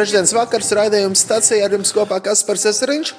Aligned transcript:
trešdienas 0.00 0.30
vakars 0.32 0.70
raidījums 0.72 1.20
stācijā 1.26 1.66
ar 1.66 1.74
jums 1.76 1.90
kopā 1.92 2.22
Kaspars 2.24 2.62
Eseriņš. 2.70 3.10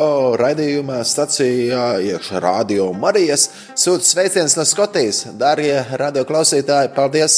O, 0.00 0.06
raidījumā 0.40 1.02
stācijā 1.04 1.82
iekšā 2.06 2.40
radio 2.40 2.86
Marijas 2.96 3.50
sūta 3.76 4.06
sveiciens 4.06 4.56
no 4.56 4.64
Skotijas. 4.64 5.26
Darbie 5.36 5.74
radio 6.00 6.22
klausītāji, 6.24 6.94
paldies, 6.96 7.36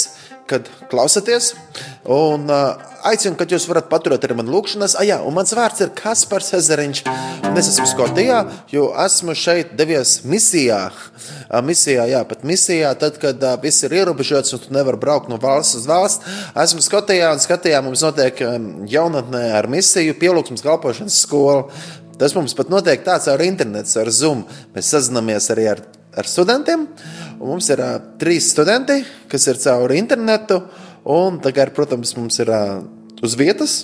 kad 0.50 0.68
klausāties! 0.90 1.52
Un 2.04 2.50
uh, 2.52 2.74
aicinu, 3.08 3.36
ka 3.38 3.46
jūs 3.48 3.66
varat 3.68 3.88
paturēt 3.90 4.24
arī 4.26 4.36
man 4.38 4.50
lūkšanas. 4.52 4.96
Ah, 5.00 5.06
jā, 5.08 5.16
un 5.24 5.34
mans 5.36 5.54
vārds 5.56 5.80
ir 5.84 5.92
Kaspars 5.96 6.52
Ezeriņš. 6.58 7.02
Un 7.48 7.56
es 7.60 7.70
esmu 7.72 7.86
Skotijā, 7.88 8.42
jo 8.72 8.90
esmu 9.04 9.36
šeit 9.38 9.72
devies 9.78 10.18
misijā. 10.28 10.82
Uh, 10.90 11.58
misijā, 11.64 12.06
jā, 12.12 12.20
pat 12.28 12.44
misijā, 12.48 12.92
tad, 13.00 13.18
kad 13.22 13.40
uh, 13.40 13.56
viss 13.62 13.86
ir 13.86 13.96
ierobežots 14.00 14.56
un 14.56 14.64
tu 14.64 14.76
nevari 14.76 15.00
braukt 15.00 15.32
no 15.32 15.40
valsts 15.40 15.80
uz 15.80 15.88
valsts. 15.88 16.38
Esmu 16.66 16.84
Skotijā 16.84 17.32
un 17.32 17.42
Skotijā 17.42 17.80
mums 17.84 18.04
notiek 18.04 18.44
um, 18.44 18.70
jaunatnē 18.90 19.46
ar 19.60 19.70
misiju 19.72 20.16
pielūgsmas 20.20 20.64
kalpošanas 20.64 21.20
skolu. 21.24 21.68
Tas 22.18 22.34
mums 22.36 22.54
pat 22.54 22.70
notiek 22.70 23.02
tāds 23.06 23.26
ar 23.30 23.42
internetu, 23.42 23.90
ar 23.98 24.10
Zoom. 24.14 24.44
Mēs 24.74 24.92
sazināmies 24.94 25.48
arī 25.50 25.66
ar, 25.72 25.80
ar 26.14 26.28
studentiem. 26.30 26.86
Un 27.44 27.50
mums 27.52 27.66
ir 27.68 27.80
uh, 27.84 27.98
trīs 28.16 28.46
studenti, 28.54 29.02
kas 29.28 29.44
ir 29.52 29.58
caur 29.60 29.92
internetu. 29.92 30.62
Un 31.12 31.36
tagad, 31.44 31.74
protams, 31.76 32.14
mums 32.16 32.40
ir 32.40 32.48
uh, 32.48 32.78
uz 33.20 33.34
vietas. 33.36 33.82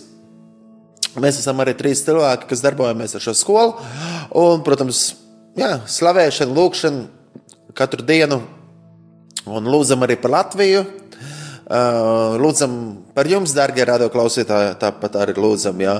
Mēs 1.21 1.43
esam 1.43 1.61
arī 1.61 1.75
trīs 1.77 2.01
cilvēki, 2.07 2.49
kas 2.49 2.63
darbojamies 2.65 3.19
ar 3.19 3.25
šo 3.27 3.35
skolu. 3.37 3.75
Un, 4.41 4.63
protams, 4.65 5.03
jā, 5.61 5.75
slavēšana, 5.93 6.57
lūkšana 6.57 7.75
katru 7.77 8.07
dienu. 8.09 8.41
Un 9.45 9.69
lūdzam 9.69 10.09
arī 10.09 10.17
par 10.23 10.33
Latviju. 10.39 10.87
Uh, 11.71 12.35
lūdzam 12.43 12.73
par 13.15 13.29
jums, 13.31 13.53
darbie 13.55 13.85
radioklausītāji, 13.87 14.73
tāpat 14.81 15.15
arī 15.23 15.37
lūdzam. 15.39 15.79
Jā. 15.79 15.93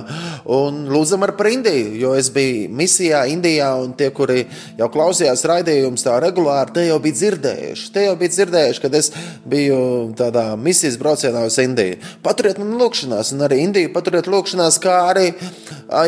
Un 0.51 0.81
lūdzam 0.91 1.23
par 1.37 1.47
Indiju, 1.47 1.93
jo 1.95 2.09
es 2.19 2.27
biju 2.33 2.65
misijā 2.75 3.21
Indijā, 3.31 3.69
un 3.79 3.93
tie, 3.95 4.09
kuri 4.11 4.41
jau 4.75 4.89
klausījās 4.91 5.45
raidījumus 5.47 6.03
tā 6.03 6.17
regulāri, 6.19 6.73
te 6.75 6.83
jau 6.89 6.97
bija 6.99 7.15
dzirdējuši. 7.21 7.87
Te 7.95 8.03
jau 8.03 8.17
bija 8.19 8.33
dzirdējuši, 8.33 8.81
kad 8.83 8.97
es 8.99 9.11
biju 9.47 9.77
tādā 10.19 10.43
misijas 10.59 10.97
braucienā 10.99 11.45
uz 11.47 11.55
Indiju. 11.63 12.01
Paturiet 12.25 12.59
man 12.59 12.75
lūkšanās, 12.81 13.31
un 13.31 13.45
arī 13.47 13.61
Indiju 13.63 13.93
paturiet 13.95 14.27
lūkšanās, 14.27 14.81
kā 14.83 14.97
arī, 15.13 15.29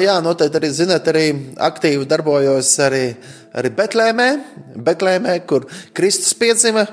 jā, 0.04 0.18
noteikti 0.28 0.60
arī, 0.60 0.74
zinat, 0.76 1.08
arī 1.14 1.30
aktīvi 1.72 2.10
darbojos 2.12 2.74
arī 2.84 3.06
arī 3.58 3.70
Betlēmē, 3.78 4.28
Betlēmē 4.86 5.36
kur 5.50 5.68
Kristus 5.96 6.34
piedzima. 6.38 6.86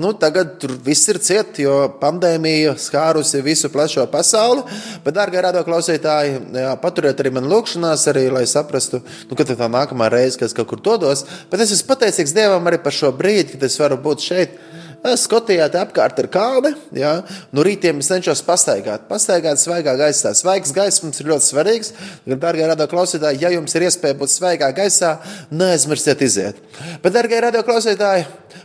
Nu, 0.00 0.12
tagad 0.20 0.56
tur 0.62 0.74
viss 0.84 1.08
ir 1.10 1.18
ciet, 1.24 1.58
jo 1.62 1.76
pandēmija 2.00 2.76
skārusi 2.80 3.42
visu 3.44 3.70
plašo 3.72 4.04
pasauli. 4.12 4.62
Bet, 5.04 5.16
dārgie 5.16 5.42
radio 5.44 5.64
klausītāji, 5.66 6.36
jā, 6.60 6.74
paturiet 6.82 7.22
arī 7.24 7.34
man 7.34 7.48
lūgšanās, 7.50 8.06
arī, 8.12 8.28
lai 8.34 8.44
saprastu, 8.50 9.00
nu, 9.30 9.38
kad 9.38 9.50
tā 9.50 9.70
nākamā 9.70 10.10
reize, 10.12 10.38
kad 10.38 10.50
es 10.50 10.56
kaut 10.56 10.70
kur 10.70 10.84
dodos. 10.84 11.24
Bet 11.50 11.64
es 11.64 11.74
esmu 11.74 11.90
pateicīgs 11.94 12.36
Dievam 12.36 12.70
arī 12.70 12.82
par 12.84 12.94
šo 12.94 13.12
brīdi, 13.16 13.54
kad 13.54 13.66
es 13.66 13.80
varu 13.80 14.00
būt 14.04 14.28
šeit. 14.28 14.60
Skotijā 15.04 15.66
te 15.68 15.76
apkārt 15.76 16.16
ir 16.22 16.30
kalni. 16.32 16.70
Ja? 16.96 17.18
No 17.52 17.60
nu, 17.60 17.64
rītiem 17.66 17.98
es 18.00 18.08
cenšos 18.08 18.40
pastaigāt. 18.46 19.04
Pastaigāt 19.10 19.60
svaigā 19.60 19.92
gaisā. 20.00 20.32
Svaigs 20.36 20.72
gaiss 20.72 21.02
mums 21.04 21.20
ir 21.20 21.28
ļoti 21.28 21.48
svarīgs. 21.50 21.92
Darbie 22.24 22.64
radio 22.64 22.86
klausītāji, 22.88 23.42
ja 23.44 23.52
jums 23.52 23.76
ir 23.76 23.84
iespēja 23.90 24.16
būt 24.16 24.32
svaigā 24.32 24.70
gaisā, 24.76 25.18
neaizmirstiet 25.52 26.24
iziet. 26.24 26.62
Bet, 27.02 27.12
darbie 27.12 27.36
radio 27.44 27.60
klausītāji, 27.66 28.24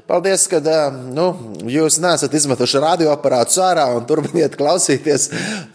paldies, 0.09 0.45
ka 0.49 0.61
nu, 1.11 1.27
jūs 1.69 1.99
neesat 2.01 2.33
izmetuši 2.39 2.81
radioaparātu 2.85 3.61
ārā 3.65 3.85
un 3.97 4.07
turpiniet 4.09 4.55
klausīties 4.57 5.27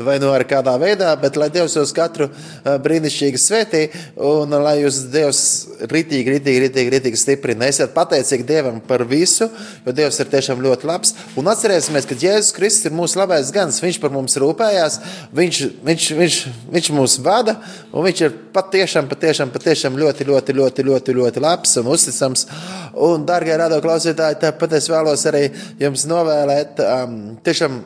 vai 0.03 0.17
nu 0.23 0.33
ar 0.35 0.47
kādā 0.49 0.75
veidā, 0.81 1.13
bet 1.21 1.39
lai 1.39 1.51
Dievs 1.55 1.77
jūs 1.77 1.93
katru 1.95 2.29
brīnišķīgi 2.65 3.41
svētī 3.41 3.83
un 4.17 4.57
lai 4.65 4.79
jūs 4.81 5.05
Dievs 5.13 5.43
ritīgi, 5.91 6.39
ritīgi, 6.39 6.65
ritīgi, 6.67 6.95
ritīgi 6.97 7.21
stiprina. 7.21 7.69
Esiet 7.71 7.95
pateicīgi 7.95 8.47
Dievam 8.49 8.81
par 8.89 9.05
visu, 9.09 9.51
jo 9.85 9.95
Dievs 9.95 10.21
ir 10.23 10.31
tiešām 10.33 10.54
tiešām 10.55 10.63
ļoti 10.63 10.87
labs. 10.87 11.15
Un 11.37 11.49
atcerēsimies, 11.49 12.07
ka 12.07 12.15
Jēzus 12.15 12.55
Kristus 12.55 12.87
ir 12.87 12.95
mūsu 12.95 13.19
labais 13.19 13.51
gans. 13.53 13.83
Viņš 13.83 14.01
par 14.01 14.13
mums 14.13 14.37
rūpējās, 14.37 15.01
viņš, 15.35 15.61
viņš, 15.85 16.09
viņš, 16.19 16.39
viņš 16.71 16.91
mūs 16.95 17.19
vada, 17.25 17.57
un 17.93 18.05
viņš 18.05 18.21
ir 18.25 18.33
patiešām, 18.55 19.09
patiešām, 19.09 19.51
patiešām 19.51 19.99
ļoti, 19.99 20.25
ļoti, 20.25 20.55
ļoti, 20.55 20.85
ļoti, 20.85 21.15
ļoti 21.19 21.41
labs 21.43 21.77
un 21.81 21.91
uzticams. 21.91 22.47
Un, 22.95 23.27
darbie 23.27 23.57
radio 23.57 23.81
klausītāji, 23.83 24.41
tāpat 24.41 24.79
es 24.79 24.89
vēlos 24.89 25.27
arī 25.27 25.49
jums 25.81 26.07
novēlēt, 26.07 26.81
um, 26.81 27.39
tiešām 27.45 27.83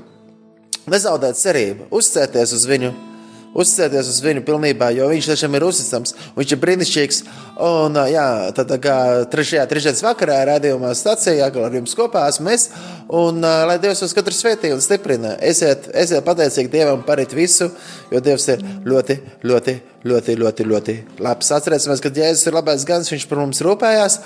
nezaudēt 0.89 1.37
cerību, 1.37 1.89
uzcēties 1.93 2.57
uz 2.57 2.67
viņu 2.69 3.08
uzticēties 3.55 4.11
uz 4.13 4.21
viņu 4.25 4.45
pilnībā, 4.47 4.91
jo 4.97 5.09
viņš 5.11 5.31
tiešām 5.33 5.57
ir 5.59 5.67
uzticams, 5.69 6.15
viņš 6.37 6.55
ir 6.55 6.63
brīnišķīgs. 6.63 7.21
Un, 7.69 7.99
jā, 8.13 8.27
tad, 8.55 8.73
kā 8.83 8.97
trešajā, 9.33 9.67
trešdienas 9.71 10.05
vakarā 10.07 10.39
rādījumā 10.53 10.93
stācijā, 10.97 11.49
ar 11.49 11.79
jums 11.79 11.97
kopā 11.99 12.29
esmu 12.31 12.53
es, 12.55 12.69
un 13.09 13.43
lai 13.43 13.79
Dievs 13.83 14.05
uz 14.07 14.15
katru 14.17 14.37
svētī 14.37 14.73
un 14.75 14.83
stiprina. 14.85 15.37
Esiet, 15.43 15.91
esiet 15.95 16.27
pateicīgi 16.27 16.73
Dievam 16.73 17.03
par 17.07 17.23
visu, 17.35 17.71
jo 18.13 18.23
Dievs 18.23 18.49
ir 18.55 18.63
ļoti, 18.87 19.19
ļoti, 19.43 19.49
ļoti, 19.49 19.77
ļoti, 20.07 20.65
ļoti 20.69 20.95
labs. 21.25 21.51
Atcerēsimies, 21.57 22.03
ka 22.03 22.13
Jēzus 22.15 22.47
ir 22.47 22.57
labais 22.57 22.85
gans, 22.87 23.11
viņš 23.11 23.27
par 23.31 23.41
mums 23.43 23.63
rūpējās, 23.67 24.19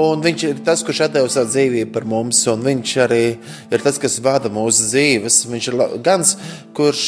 un 0.00 0.24
viņš 0.24 0.44
ir 0.48 0.62
tas, 0.64 0.84
kurš 0.86 1.02
atdeva 1.06 1.28
savu 1.32 1.50
dzīvību 1.52 1.92
par 1.92 2.06
mums, 2.08 2.40
un 2.52 2.64
viņš 2.64 2.94
arī 3.04 3.22
ir 3.36 3.84
tas, 3.84 4.00
kas 4.00 4.16
vada 4.24 4.52
mūsu 4.52 4.88
dzīves. 4.88 5.42
Viņš 5.52 5.70
ir 5.70 5.78
gans, 6.06 6.34
kurš, 6.76 7.04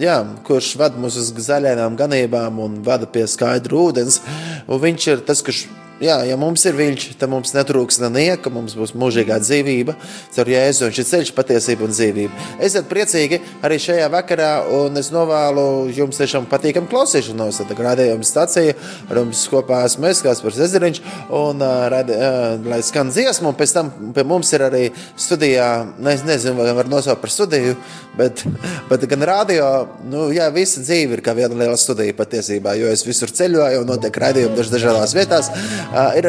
jā, 0.00 0.18
kurš 0.48 0.74
vada 0.80 1.00
mūs 1.00 1.20
uz 1.20 1.32
zaļajām 1.48 2.00
ganībām 2.00 2.60
un 2.64 2.80
vada 2.86 3.08
pie 3.10 3.26
skaidra 3.28 3.80
ūdens, 3.82 4.22
un 4.64 4.84
viņš 4.88 5.10
ir 5.12 5.26
tas, 5.28 5.44
kurš 5.44 5.66
Jā, 6.02 6.16
ja 6.26 6.34
mums 6.34 6.64
ir 6.66 6.74
viņš, 6.74 7.04
tad 7.20 7.30
mums 7.30 7.52
netrūks 7.54 8.00
nenieka, 8.02 8.50
mums 8.50 8.72
būs 8.74 8.96
mūžīgā 8.98 9.36
dzīvība. 9.38 9.92
Caur 10.34 10.48
Jēzu 10.50 10.88
viņš 10.88 10.96
ir 10.98 11.06
ceļš, 11.06 11.28
patiesība 11.36 11.86
un 11.86 11.92
dzīvība. 11.94 12.46
Esiet 12.66 12.88
priecīgi 12.90 13.38
arī 13.62 13.78
šajā 13.78 14.08
vakarā, 14.10 14.48
un 14.74 14.98
es 14.98 15.12
novēlu 15.14 15.92
jums 15.94 16.18
tiešām 16.18 16.48
patīkamu 16.50 16.90
klausīšanos. 16.90 17.60
Tad 17.62 17.82
rādījuma 17.86 18.26
stācija 18.26 18.74
ar 19.06 19.20
jums 19.20 19.44
kopā 19.52 19.84
esmu 19.86 20.08
es, 20.10 20.22
Kaspars 20.24 20.58
Ezeriņš, 20.66 21.00
un 21.38 21.62
radi, 21.62 22.18
lai 22.66 22.80
skan 22.82 23.14
dziesmu, 23.14 23.52
un 23.52 23.60
pēc 23.62 23.76
tam 23.78 23.94
pie 24.18 24.26
mums 24.26 24.50
ir 24.56 24.66
arī 24.66 24.82
studijā, 25.14 25.70
ne, 26.02 26.16
nezinu, 26.26 26.58
vai 26.58 26.74
var 26.74 26.90
nosaukt 26.90 27.22
par 27.22 27.30
studiju, 27.30 27.78
bet, 28.18 28.42
bet 28.90 29.06
gan 29.14 29.22
radio, 29.30 29.70
nu, 30.10 30.26
jā, 30.34 30.50
visa 30.58 30.82
dzīve 30.82 31.20
ir 31.20 31.22
kā 31.22 31.38
viena 31.38 31.54
liela 31.62 31.78
studija 31.78 32.18
patiesībā, 32.18 32.74
jo 32.82 32.90
es 32.90 33.06
visur 33.06 33.30
ceļoju 33.30 33.86
un 33.86 33.90
notiek 33.94 34.22
raidījumi 34.26 34.58
dažādās 34.74 35.14
vietās 35.14 35.54
uh, 35.92 36.16
ir 36.16 36.24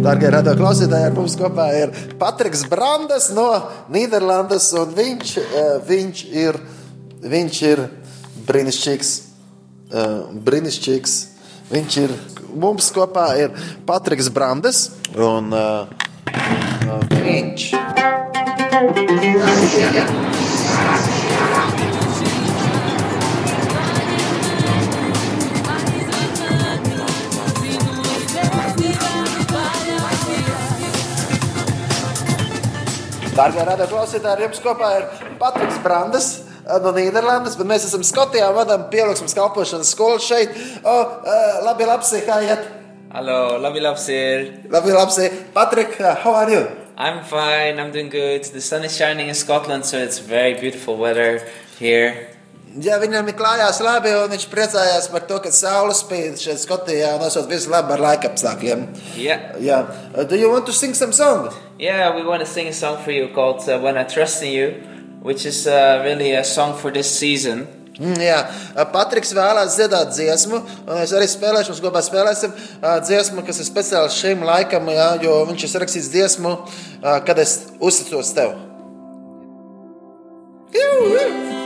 Darbie 0.00 0.30
radio 0.32 0.54
klausītāji, 0.56 1.10
ar 1.10 1.12
mums 1.12 1.34
kopā 1.36 1.66
ir 1.76 1.90
Patriks 2.16 2.62
Brandes 2.70 3.26
no 3.36 3.44
Nīderlandes, 3.92 4.70
viņš, 4.96 5.32
eh, 5.36 5.74
viņš, 5.88 6.22
ir, 6.32 6.56
viņš 7.20 7.62
ir 7.68 7.82
brīnišķīgs. 8.48 9.10
eh, 9.92 10.22
brīnišķīgs. 10.46 11.26
Viņš 11.70 11.96
ir 12.00 12.10
mums 12.54 12.90
kopā 12.90 13.38
ir 13.38 13.50
Patriks 13.86 14.28
Brandes, 14.30 14.90
un 15.16 15.52
eh, 15.52 15.86
viņš. 17.10 17.74
Darbie 33.40 33.62
radio 33.64 33.86
klausītāji, 33.88 34.34
ar 34.34 34.40
jums 34.44 34.58
kopā 34.60 34.88
ir 34.98 35.04
Patriks 35.40 35.78
Brandes. 35.80 36.26
eh, 36.68 36.78
No 36.84 36.90
Nīderlandes, 36.92 37.54
bet 37.56 37.66
mēs 37.70 37.86
esam 37.88 38.02
Skotijā, 38.04 38.50
vadām 38.52 38.90
pielūgsmes 38.92 39.32
kalpošanas 39.32 39.92
skolu 39.94 40.20
šeit. 40.20 40.50
O, 40.84 40.96
uh, 41.24 41.62
labi, 41.64 41.86
labi, 41.88 42.20
kā 42.26 42.36
iet? 42.44 42.66
Hello, 43.14 43.56
Labi 43.58 43.80
here. 43.80 44.68
Labi, 44.68 44.92
labi, 44.92 45.30
Patrik, 45.54 45.98
uh, 46.00 46.16
how 46.16 46.34
are 46.34 46.50
you? 46.50 46.66
I'm 46.98 47.24
fine, 47.24 47.80
I'm 47.80 47.90
doing 47.92 48.10
good. 48.10 48.44
The 48.44 48.60
sun 48.60 48.84
is 48.84 48.94
shining 48.94 49.28
in 49.28 49.34
Scotland, 49.34 49.86
so 49.86 49.96
it's 49.96 50.18
very 50.18 50.52
beautiful 50.60 50.98
weather 50.98 51.40
here. 51.78 52.28
Jā, 52.78 53.00
viņam 53.02 53.26
ir 53.26 53.34
klājās 53.34 53.80
labi, 53.82 54.12
un 54.14 54.30
viņš 54.30 54.44
priecājās 54.46 55.08
par 55.10 55.24
to, 55.26 55.40
ka 55.42 55.50
saule 55.50 55.90
spīd 55.96 56.38
šeit 56.38 56.60
Skotijā 56.62 57.16
un 57.16 57.24
esot 57.26 57.48
visu 57.50 57.72
labi 57.72 57.96
ar 57.96 58.04
laikapstākļiem. 58.04 58.84
Yeah. 59.18 59.56
Jā, 59.58 59.80
Uh, 60.14 60.22
do 60.24 60.36
you 60.36 60.50
want 60.50 60.66
to 60.66 60.72
sing 60.72 60.94
some 60.94 61.12
song? 61.12 61.50
Yeah, 61.78 62.14
we 62.14 62.22
want 62.22 62.40
to 62.40 62.46
sing 62.46 62.68
a 62.68 62.72
song 62.72 62.98
for 63.02 63.10
you 63.10 63.28
called 63.34 63.66
uh, 63.68 63.78
When 63.80 63.96
I 63.96 64.04
Trust 64.04 64.42
in 64.42 64.52
You, 64.52 64.66
which 65.22 65.46
is 65.46 65.66
uh, 65.66 66.02
really 66.04 66.32
a 66.32 66.44
song 66.44 66.74
for 66.78 66.92
this 66.92 67.10
season. 67.10 67.66
Mm, 67.98 68.18
jā, 68.22 68.38
Uh, 68.70 68.84
Patriks 68.86 69.34
vēlās 69.34 69.74
dziedāt 69.74 70.14
dziesmu, 70.14 70.62
un 70.86 71.02
es 71.02 71.10
arī 71.12 71.26
spēlēšu, 71.26 71.74
mums 71.74 71.82
kopā 71.82 72.02
spēlēsim 72.06 72.54
uh, 72.54 72.98
dziesmu, 73.02 73.42
kas 73.46 73.58
ir 73.58 73.66
speciāli 73.66 74.14
šim 74.14 74.46
laikam, 74.46 74.86
jā, 74.94 75.08
jo 75.26 75.40
viņš 75.50 75.66
ir 75.66 75.80
rakstījis 75.84 76.12
dziesmu, 76.14 76.54
uh, 76.54 77.18
kad 77.26 77.38
es 77.42 77.56
uzticos 77.82 78.30
tev. 78.36 78.54
Jū, 80.70 80.90
jū. 81.16 81.59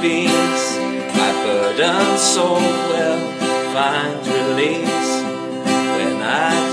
Peace. 0.00 0.78
My 1.16 1.32
burdened 1.44 2.18
soul 2.18 2.60
will 2.60 3.20
find 3.72 4.26
release 4.26 5.12
when 5.96 6.22
I 6.22 6.65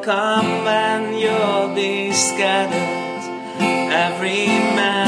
come 0.00 0.66
and 0.66 1.20
you'll 1.20 1.74
be 1.74 2.12
scattered, 2.12 3.22
every 3.92 4.46
man 4.46 5.01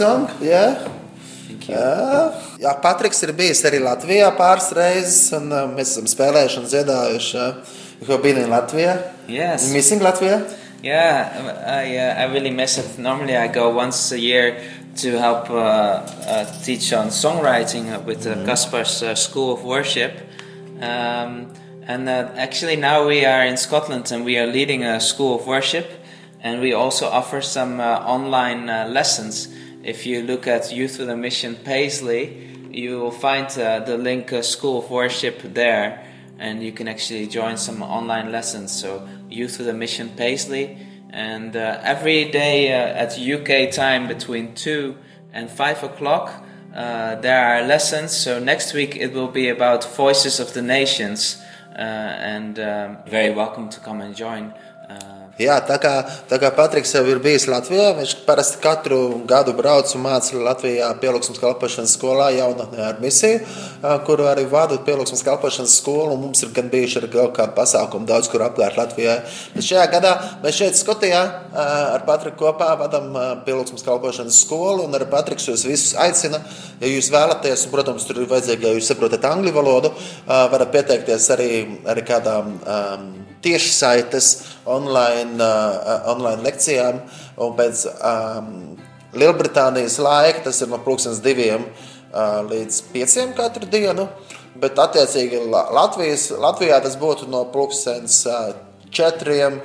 song, 0.00 0.30
yeah. 0.40 0.88
Thank 1.44 1.68
you. 1.68 1.76
Jā, 1.76 2.32
jā, 2.62 2.72
Patriks 2.80 3.20
ir 3.26 3.34
bijis 3.36 3.60
arī 3.68 3.82
Latvijā 3.84 4.30
pāris 4.38 4.70
reizes, 4.76 5.26
un 5.36 5.50
uh, 5.52 5.66
mēs 5.68 5.92
esam 5.92 6.08
spēlējuši 6.08 6.60
un 6.62 6.68
dziedājuši. 6.70 7.42
Uh, 7.44 8.16
in 8.30 8.48
Latvia? 8.48 8.94
Yes. 9.28 9.68
Missing 9.74 10.00
Latvia? 10.00 10.40
Yeah, 10.82 11.28
I, 11.66 11.98
uh, 11.98 12.22
I 12.22 12.32
really 12.32 12.50
miss 12.50 12.78
it. 12.78 12.98
Normally, 12.98 13.36
I 13.36 13.48
go 13.48 13.68
once 13.76 14.10
a 14.12 14.18
year 14.18 14.62
to 14.96 15.18
help 15.18 15.50
uh, 15.50 15.54
uh, 15.54 16.44
teach 16.64 16.94
on 16.94 17.08
songwriting 17.08 18.02
with 18.06 18.22
the 18.22 18.36
Kaspar's 18.48 19.02
uh, 19.02 19.14
School 19.14 19.52
of 19.52 19.64
Worship. 19.64 20.16
Um, 20.80 21.52
and 21.84 22.08
uh, 22.08 22.32
actually, 22.36 22.76
now 22.76 23.06
we 23.06 23.26
are 23.26 23.44
in 23.44 23.58
Scotland 23.58 24.10
and 24.12 24.24
we 24.24 24.38
are 24.38 24.46
leading 24.46 24.82
a 24.82 24.98
school 24.98 25.36
of 25.36 25.46
worship. 25.46 25.90
And 26.40 26.62
we 26.62 26.72
also 26.72 27.06
offer 27.06 27.42
some 27.42 27.80
uh, 27.80 28.00
online 28.00 28.70
uh, 28.70 28.88
lessons. 28.88 29.48
If 29.82 30.04
you 30.04 30.22
look 30.22 30.46
at 30.46 30.70
Youth 30.70 30.98
with 30.98 31.08
a 31.08 31.16
Mission 31.16 31.56
Paisley, 31.56 32.48
you 32.70 33.00
will 33.00 33.10
find 33.10 33.46
uh, 33.58 33.80
the 33.80 33.96
link 33.96 34.30
uh, 34.30 34.42
School 34.42 34.80
of 34.80 34.90
Worship 34.90 35.40
there 35.42 36.06
and 36.38 36.62
you 36.62 36.70
can 36.72 36.86
actually 36.86 37.26
join 37.26 37.56
some 37.56 37.82
online 37.82 38.30
lessons. 38.30 38.72
So, 38.72 39.08
Youth 39.30 39.58
with 39.58 39.68
a 39.68 39.74
Mission 39.74 40.10
Paisley, 40.16 40.76
and 41.10 41.54
uh, 41.54 41.80
every 41.82 42.30
day 42.30 42.72
uh, 42.72 43.04
at 43.04 43.18
UK 43.18 43.70
time 43.72 44.08
between 44.08 44.54
2 44.54 44.96
and 45.32 45.50
5 45.50 45.84
o'clock, 45.84 46.44
uh, 46.74 47.16
there 47.16 47.44
are 47.44 47.62
lessons. 47.66 48.12
So, 48.12 48.38
next 48.38 48.72
week 48.74 48.96
it 48.96 49.12
will 49.12 49.28
be 49.28 49.48
about 49.48 49.84
Voices 49.96 50.40
of 50.40 50.52
the 50.54 50.62
Nations, 50.62 51.40
uh, 51.72 51.78
and 51.78 52.58
um, 52.58 52.98
very 53.06 53.32
welcome 53.32 53.68
to 53.68 53.80
come 53.80 54.00
and 54.00 54.16
join. 54.16 54.52
Jā, 55.40 55.54
tā 55.64 55.78
kā, 55.80 55.90
tā 56.28 56.36
kā 56.36 56.50
Patriks 56.52 56.90
jau 56.92 57.00
ir 57.08 57.20
bijis 57.24 57.46
Latvijā, 57.48 57.94
viņš 57.96 58.10
parasti 58.26 58.58
katru 58.60 59.22
gadu 59.28 59.54
brauc 59.56 59.88
un 59.96 60.02
māca 60.04 60.36
Latvijā 60.36 60.90
pielūgsmes 61.00 61.40
kalpošanas 61.40 61.94
skolā 61.96 62.26
jaunatnē 62.36 62.82
ar 62.84 62.98
misiju, 63.00 63.38
kuru 64.04 64.26
arī 64.28 64.44
vadu 64.50 64.76
pielūgsmes 64.84 65.24
kalpošanas 65.24 65.78
skolu, 65.80 66.18
mums 66.20 66.44
ir 66.44 66.52
gan 66.56 66.68
bijuši 66.68 67.00
arī 67.00 67.10
kaut 67.14 67.32
kā 67.38 67.46
pasākumi 67.56 68.04
daudz, 68.10 68.28
kur 68.28 68.44
apkārt 68.44 68.76
Latvijā. 68.82 69.16
Bet 69.54 69.64
šajā 69.64 69.86
gadā 69.94 70.12
mēs 70.44 70.60
šeit 70.60 70.76
Skotijā 70.76 71.24
ar 71.56 72.04
Patriku 72.04 72.44
kopā 72.44 72.74
vadam 72.82 73.08
pielūgsmes 73.48 73.86
kalpošanas 73.88 74.42
skolu, 74.44 74.84
un 74.90 75.00
ar 75.00 75.08
Patriks 75.08 75.48
jūs 75.48 75.64
visus 75.64 75.96
aicina, 76.04 76.42
ja 76.84 76.92
jūs 76.92 77.08
vēlaties, 77.16 77.64
un, 77.64 77.72
protams, 77.78 78.04
tur 78.04 78.20
ir 78.20 78.28
vajadzīgi, 78.28 78.68
ja 78.68 78.76
jūs 78.76 78.92
saprotat 78.92 79.24
angļu 79.32 79.56
valodu, 79.56 79.96
varat 80.28 80.76
pieteikties 80.76 81.32
arī, 81.32 81.50
arī 81.88 82.08
kādām 82.12 82.56
um, 82.60 83.10
tiešsaites 83.44 84.30
online, 84.68 85.38
uh, 85.40 86.10
online 86.12 86.44
lekcijām. 86.44 87.00
Un 87.40 87.56
pēc 87.58 87.86
um, 87.88 88.52
Lielbritānijas 89.16 89.98
laika 90.02 90.44
tas 90.44 90.60
ir 90.62 90.70
no 90.70 90.78
pulkstenes 90.84 91.22
diviem 91.24 91.64
uh, 91.66 92.40
līdz 92.46 92.82
pieciem 92.92 93.34
katru 93.38 93.66
dienu. 93.70 94.06
Bet, 94.60 94.78
attiecīgi, 94.82 95.44
La- 95.50 95.68
Latvijas, 95.72 96.28
Latvijā 96.36 96.80
tas 96.84 96.96
būtu 97.00 97.28
no 97.30 97.44
pulkstenes 97.54 98.20
uh, 98.28 98.50
četriem 98.92 99.60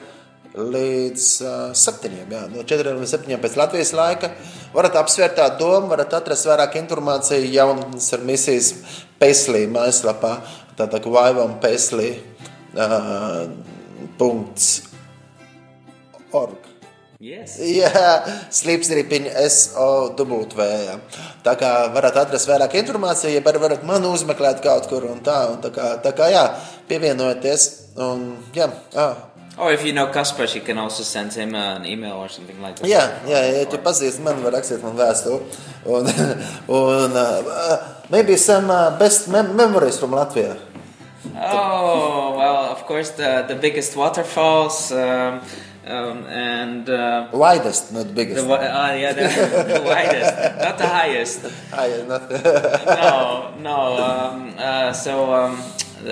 līdz 0.56 1.24
uh, 1.44 1.56
septiņiem. 1.76 2.30
Jā, 2.32 2.44
no 2.54 2.64
četriem 2.64 3.02
līdz 3.02 3.16
septiņiem 3.18 3.42
pēc 3.44 3.58
Latvijas 3.60 3.92
laika. 3.98 4.30
Varat 4.76 4.96
apsvērt 5.02 5.36
tā 5.40 5.50
domu, 5.60 5.90
varat 5.92 6.14
atrast 6.16 6.48
vairāk 6.48 6.78
informāciju 6.80 7.50
jaunatnes 7.52 8.08
ar 8.16 8.24
misijas 8.24 8.72
Paisley 9.20 9.68
mājaslapā. 9.72 10.38
Tātad 10.80 11.06
Vaivam 11.12 11.58
Paisley. 11.64 12.16
Uh, 12.76 13.48
org. 16.36 16.66
yes. 17.24 17.56
Jā, 17.64 18.02
slīpstripiņa 18.52 19.46
SOW. 19.48 20.42
Tā 21.46 21.54
kā 21.60 21.70
varat 21.96 22.20
atrast 22.26 22.50
vairāk 22.52 22.76
informāciju, 22.82 23.32
ja 23.38 23.44
varat 23.46 23.86
mani 23.88 24.12
uzmeklēt 24.12 24.60
kaut 24.66 24.90
kur 24.92 25.08
un 25.08 25.24
tā. 25.24 25.38
Un 25.54 25.64
tā, 25.64 25.72
kā, 25.72 25.94
tā 26.04 26.12
kā 26.18 26.28
jā, 26.34 26.44
pievienojieties. 26.92 27.70
Un, 27.96 28.36
jā, 28.58 28.68
ah. 29.00 29.32
Or 29.58 29.72
if 29.72 29.86
you 29.86 29.94
know 29.94 30.12
Kaspar, 30.12 30.48
you 30.54 30.60
can 30.60 30.78
also 30.78 31.04
send 31.04 31.32
him 31.32 31.56
an 31.56 31.86
email 31.86 32.20
or 32.20 32.28
something 32.28 32.60
like 32.60 32.76
that. 32.76 32.90
Jā, 32.92 33.24
jā, 33.24 33.40
ja 33.56 33.66
tu 33.72 33.80
pazīsti 33.80 34.20
mani, 34.26 34.44
var 34.44 34.58
rakstīt 34.60 34.84
man 34.84 35.00
vēstuli. 35.00 35.40
Un, 35.88 36.12
un 36.84 37.16
uh, 37.16 37.76
maybe 38.12 38.36
some 38.36 38.68
uh, 38.68 38.92
best 39.00 39.30
mem 39.32 39.56
memories 39.56 39.96
from 39.98 40.12
Latvia. 40.12 40.58
Oh 41.36 42.36
well, 42.38 42.72
of 42.72 42.86
course 42.86 43.12
the 43.12 43.46
the 43.48 43.56
biggest 43.56 43.96
waterfalls 43.96 44.92
um, 44.92 45.42
um, 45.88 46.26
and 46.28 46.90
uh, 46.90 47.28
Widest, 47.34 47.92
not 47.94 48.14
biggest. 48.14 48.46
the 48.48 48.54
uh, 48.54 48.94
yeah 48.94 49.14
the, 49.14 49.24
the 49.74 49.82
widest, 49.86 50.34
not 50.62 50.78
the 50.78 50.88
highest. 50.88 51.40
Yeah, 51.74 52.06
not 52.08 52.30
No, 53.02 53.52
no. 53.60 53.78
Um, 53.98 54.54
uh, 54.58 54.94
so 54.94 55.34
um, 55.34 55.58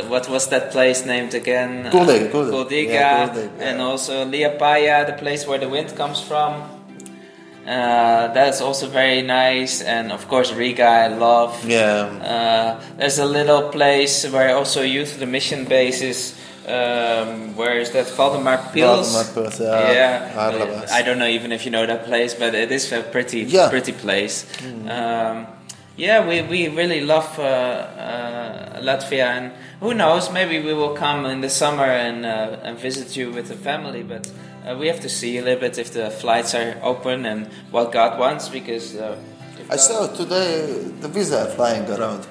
what 0.10 0.30
was 0.30 0.48
that 0.50 0.72
place 0.72 1.06
named 1.06 1.34
again? 1.34 1.90
Kuldīga, 1.92 2.30
Uh. 2.30 2.52
Kuldīga, 2.52 2.94
Yeah, 2.94 3.34
yeah. 3.36 3.50
and 3.70 3.82
also 3.82 4.26
Liepāja, 4.26 5.06
the 5.06 5.14
place 5.14 5.48
where 5.48 5.60
the 5.60 5.70
wind 5.70 5.96
comes 5.96 6.22
from. 6.22 6.73
Uh, 7.66 8.28
that's 8.34 8.60
also 8.62 8.88
very 8.88 9.22
nice, 9.22 9.82
and 9.82 10.12
of 10.12 10.28
course 10.28 10.52
Riga, 10.54 10.84
I 10.84 11.08
love. 11.08 11.64
yeah. 11.66 12.04
Uh, 12.22 12.84
there's 12.98 13.20
a 13.20 13.26
little 13.26 13.70
place 13.70 14.28
where 14.30 14.56
also 14.56 14.82
youth 14.82 15.20
the 15.20 15.26
mission 15.26 15.66
base 15.66 16.02
is. 16.02 16.36
Um, 16.66 17.56
where 17.58 17.78
is 17.80 17.92
that? 17.92 18.08
Valdemar 18.08 18.58
Pils. 18.74 19.12
Valdemar 19.12 19.26
Pils, 19.34 19.60
yeah. 19.60 19.92
yeah. 19.92 20.34
Arlavas. 20.52 20.92
I 20.92 21.02
don't 21.02 21.20
know 21.20 21.28
even 21.28 21.52
if 21.52 21.66
you 21.66 21.72
know 21.72 21.86
that 21.86 22.06
place, 22.06 22.34
but 22.34 22.56
it 22.56 22.72
is 22.72 22.92
a 22.94 23.02
pretty, 23.04 23.42
Yeah. 23.42 23.70
pretty 23.70 23.92
place. 23.92 24.46
Um, 24.90 25.46
yeah, 25.98 26.26
we, 26.28 26.42
we 26.42 26.70
really 26.70 27.02
love 27.02 27.38
uh, 27.38 27.44
uh, 27.44 28.82
Latvia, 28.82 29.26
and 29.26 29.52
who 29.82 29.94
knows, 29.94 30.32
maybe 30.32 30.60
we 30.62 30.74
will 30.74 30.96
come 30.96 31.26
in 31.26 31.42
the 31.42 31.50
summer 31.50 31.84
and 31.86 32.26
uh, 32.26 32.58
and 32.64 32.78
visit 32.80 33.16
you 33.18 33.32
with 33.32 33.48
the 33.50 33.56
family. 33.56 34.02
But 34.04 34.32
uh, 34.66 34.76
we 34.80 34.88
have 34.88 35.00
to 35.02 35.10
see 35.10 35.38
a 35.38 35.42
little 35.42 35.60
bit 35.60 35.78
if 35.78 35.94
the 35.94 36.10
flights 36.10 36.56
are 36.56 36.78
open 36.82 37.26
and 37.26 37.48
what 37.72 37.92
God 37.92 38.20
wants, 38.20 38.50
because. 38.50 38.96
Uh, 38.96 39.18
I 39.70 39.78
saw 39.78 40.08
today 40.08 40.68
the 41.00 41.08
visa 41.08 41.48
flying 41.56 41.90
around. 41.90 42.28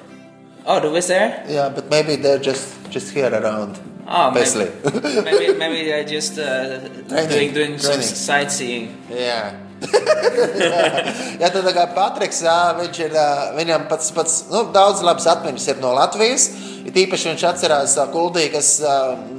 Oh, 0.65 0.79
the 0.79 0.87
Wizz 0.87 1.09
Air. 1.09 1.45
Yeah, 1.47 1.69
but 1.69 1.89
maybe 1.89 2.15
they're 2.15 2.39
just 2.39 2.89
just 2.89 3.13
here 3.13 3.33
around. 3.33 3.79
Oh, 4.07 4.31
Paisley. 4.33 4.69
maybe, 4.83 5.21
maybe 5.21 5.53
maybe 5.63 5.83
they're 5.85 6.05
just 6.05 6.37
uh, 6.37 6.79
doing 7.27 7.53
doing 7.53 7.77
some 7.77 7.99
training. 7.99 8.15
sightseeing. 8.27 8.87
Jā. 9.09 9.59
jā, 11.41 11.49
tad 11.51 11.65
kā 11.75 11.85
Patriks, 11.95 12.39
jā, 12.45 12.55
viņš 12.77 12.99
ir, 13.03 13.15
viņam 13.57 13.87
pats, 13.89 14.11
pats 14.15 14.37
nu, 14.51 14.61
daudz 14.75 15.03
labas 15.03 15.27
atmiņas 15.27 15.67
ir 15.73 15.81
no 15.83 15.91
Latvijas. 15.97 16.47
Ir 16.83 16.95
īpaši 17.03 17.31
viņš 17.31 17.43
atcerās 17.47 17.97
ā, 17.99 18.05
nu, 18.15 19.32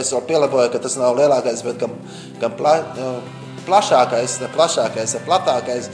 es 0.00 0.12
vēl 0.14 0.24
pielāgoju, 0.28 0.70
ka 0.72 0.80
tas 0.82 0.96
nav 1.00 1.18
lielākais, 1.18 1.64
bet 1.66 1.80
gan, 1.82 1.92
gan 2.40 2.56
pla, 2.56 2.78
nu, 2.96 3.12
plašākais, 3.66 4.38
plašākais, 4.54 5.18
platākais 5.26 5.90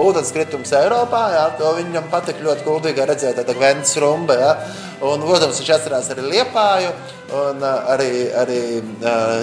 ūdenskritums 0.00 0.72
Eiropā. 0.78 1.22
Jā, 1.34 1.44
to 1.58 1.72
viņam 1.78 2.08
patika 2.12 2.44
ļoti 2.44 2.66
kuldīgi 2.66 3.06
redzēt, 3.10 3.40
tāda 3.40 3.56
Ventas 3.58 3.96
rumba. 4.02 4.36
Jā. 4.38 4.52
Un, 5.00 5.22
protams, 5.24 5.60
viņš 5.60 5.72
atcerās 5.76 6.10
arī 6.12 6.26
Liepāju, 6.28 6.90
un 7.40 7.64
arī, 7.64 8.10
arī 8.36 8.60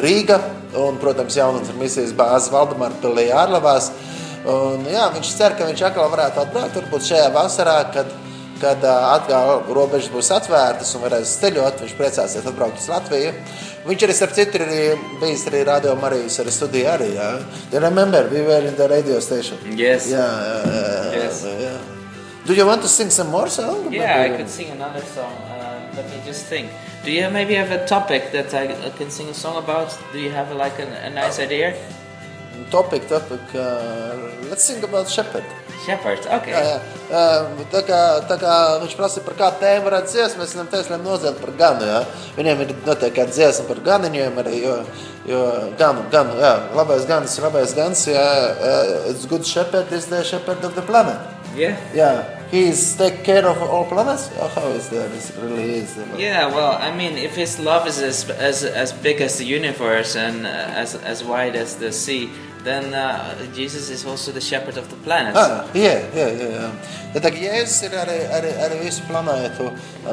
Rīga, 0.04 0.38
un, 0.78 1.00
protams, 1.02 1.38
jauninformācijas 1.40 2.14
bāzi 2.18 2.54
Valdemāra 2.54 2.98
pilī 3.02 3.28
ārlavās. 3.34 3.92
Un, 4.48 4.86
jā, 4.88 5.10
viņš 5.16 5.34
cer, 5.34 5.58
ka 5.58 5.68
viņš 5.68 5.84
atkal 5.90 6.12
varētu 6.14 6.44
atbraukt, 6.44 6.78
varbūt 6.80 7.10
šajā 7.10 7.32
vasarā, 7.36 7.80
kad 7.96 8.14
kad 8.62 8.84
atkal 8.88 9.64
robežas 9.76 10.10
būs 10.14 10.30
atvērtas 10.36 10.94
un 10.98 11.04
varēs 11.06 11.36
ceļot. 11.42 11.82
Viņš 11.84 11.96
priecāsies 12.00 12.46
atbraukt 12.50 12.80
uz 12.82 12.88
Latviju. 12.92 13.34
Viņš 13.88 14.04
arī, 14.08 14.14
starp 14.18 14.34
citu, 14.36 14.60
ir 14.60 14.98
bijis 15.22 15.46
arī 15.48 15.62
Radio 15.68 15.94
Marijas 15.96 16.40
arī 16.44 16.52
studijā. 16.52 16.96
Arī, 16.98 17.12
jā. 17.16 17.30
Do 17.72 17.78
you 17.78 17.84
remember? 17.84 18.28
We 18.32 18.42
were 18.44 18.66
in 18.68 18.76
the 18.76 18.88
radio 18.92 19.20
station. 19.20 19.58
Yes. 19.78 20.10
Yeah, 20.12 20.18
yeah, 20.66 21.24
Yes. 21.24 21.44
yeah. 21.46 21.78
Do 22.46 22.54
you 22.54 22.66
want 22.66 22.82
to 22.82 22.88
sing 22.88 23.10
some 23.10 23.30
more 23.30 23.50
song? 23.50 23.92
Yeah, 23.94 24.22
I 24.24 24.30
could 24.38 24.50
sing 24.50 24.70
another 24.72 25.02
song. 25.16 25.34
Uh, 25.52 25.80
let 25.96 26.06
me 26.10 26.20
just 26.26 26.46
think. 26.46 26.70
Do 27.04 27.12
you 27.12 27.30
maybe 27.30 27.56
have 27.56 27.72
a 27.72 27.86
topic 27.86 28.32
that 28.32 28.54
I 28.54 28.64
I 28.88 28.90
can 28.98 29.10
sing 29.12 29.28
a 29.30 29.34
song 29.34 29.58
about? 29.58 29.92
Do 30.14 30.20
you 30.20 30.32
have 30.32 30.52
like 30.56 30.80
a, 30.80 30.88
a 31.08 31.10
nice 31.10 31.40
idea? 31.40 31.74
Topic, 32.72 33.08
topic. 33.08 33.40
Uh, 33.56 34.16
let's 34.50 34.64
sing 34.64 34.84
about 34.84 35.08
shepherd. 35.10 35.44
Shepherd. 35.86 36.26
Okay. 36.40 36.52
Jā, 36.52 36.62
jā. 36.68 37.26
Tā, 37.72 37.82
kā, 37.88 38.00
tā 38.28 38.38
kā 38.42 38.54
viņš 38.82 38.96
prasa 39.00 39.24
par 39.24 39.38
kādu 39.40 39.62
tēmu, 39.62 39.86
varētu 39.88 40.12
dziesmu, 40.12 40.42
mēs 40.42 40.56
viņam 40.56 40.72
teicām, 40.74 41.06
nozēt 41.06 41.40
par 41.42 41.54
ganu. 41.60 41.88
Jā. 41.88 42.02
Viņiem 42.38 42.64
ir 42.66 42.74
noteikti 42.86 43.16
kāda 43.20 43.36
dziesma 43.36 43.68
par 43.70 43.84
ganiņiem, 43.86 44.40
arī, 44.44 44.56
jo, 44.66 44.76
jo 45.30 45.44
ganu, 45.80 46.04
ganu, 46.14 46.36
jā, 46.42 46.54
labais 46.78 47.08
gans, 47.10 47.38
labais 47.44 47.76
gans, 47.78 48.08
jā, 48.12 48.26
it's 49.12 49.28
good 49.30 49.48
shepherd 49.48 49.92
is 49.96 50.10
the 50.12 50.24
shepherd 50.24 50.66
of 50.68 50.76
the 50.76 50.84
planet. 50.84 51.18
Yeah. 51.56 51.78
Yeah, 51.96 52.37
he 52.52 52.68
is 52.68 52.96
take 52.96 53.24
care 53.24 53.46
of 53.46 53.62
all 53.62 53.86
planets. 53.86 54.28
How 54.56 54.68
is 54.70 54.90
that? 54.90 55.12
It 55.12 55.34
really 55.42 55.76
is. 55.76 55.98
Yeah, 56.18 56.48
well, 56.48 56.78
I 56.80 56.96
mean, 56.96 57.18
if 57.18 57.36
his 57.36 57.60
love 57.60 57.88
is 57.88 58.00
as 58.00 58.30
as, 58.30 58.64
as 58.64 58.94
big 58.94 59.22
as 59.22 59.38
the 59.38 59.46
universe 59.46 60.16
and 60.16 60.46
uh, 60.46 60.82
as 60.84 60.96
as 60.96 61.24
wide 61.24 61.56
as 61.56 61.76
the 61.76 61.92
sea, 61.92 62.30
then 62.64 62.94
uh, 62.94 63.36
Jesus 63.54 63.90
is 63.90 64.06
also 64.06 64.32
the 64.32 64.42
shepherd 64.42 64.78
of 64.78 64.90
the 64.90 64.96
planets. 64.98 65.40
Ah, 65.40 65.64
jā, 65.74 65.96
jā, 66.16 66.28
jā. 66.36 66.48
jā. 66.56 66.70
Tad 67.14 67.28
tā, 67.28 67.32
Jēzus 67.32 67.86
ir 67.88 67.96
arī, 68.02 68.18
arī, 68.38 68.52
arī 68.66 68.80
visu 68.84 69.06
planētu 69.08 69.70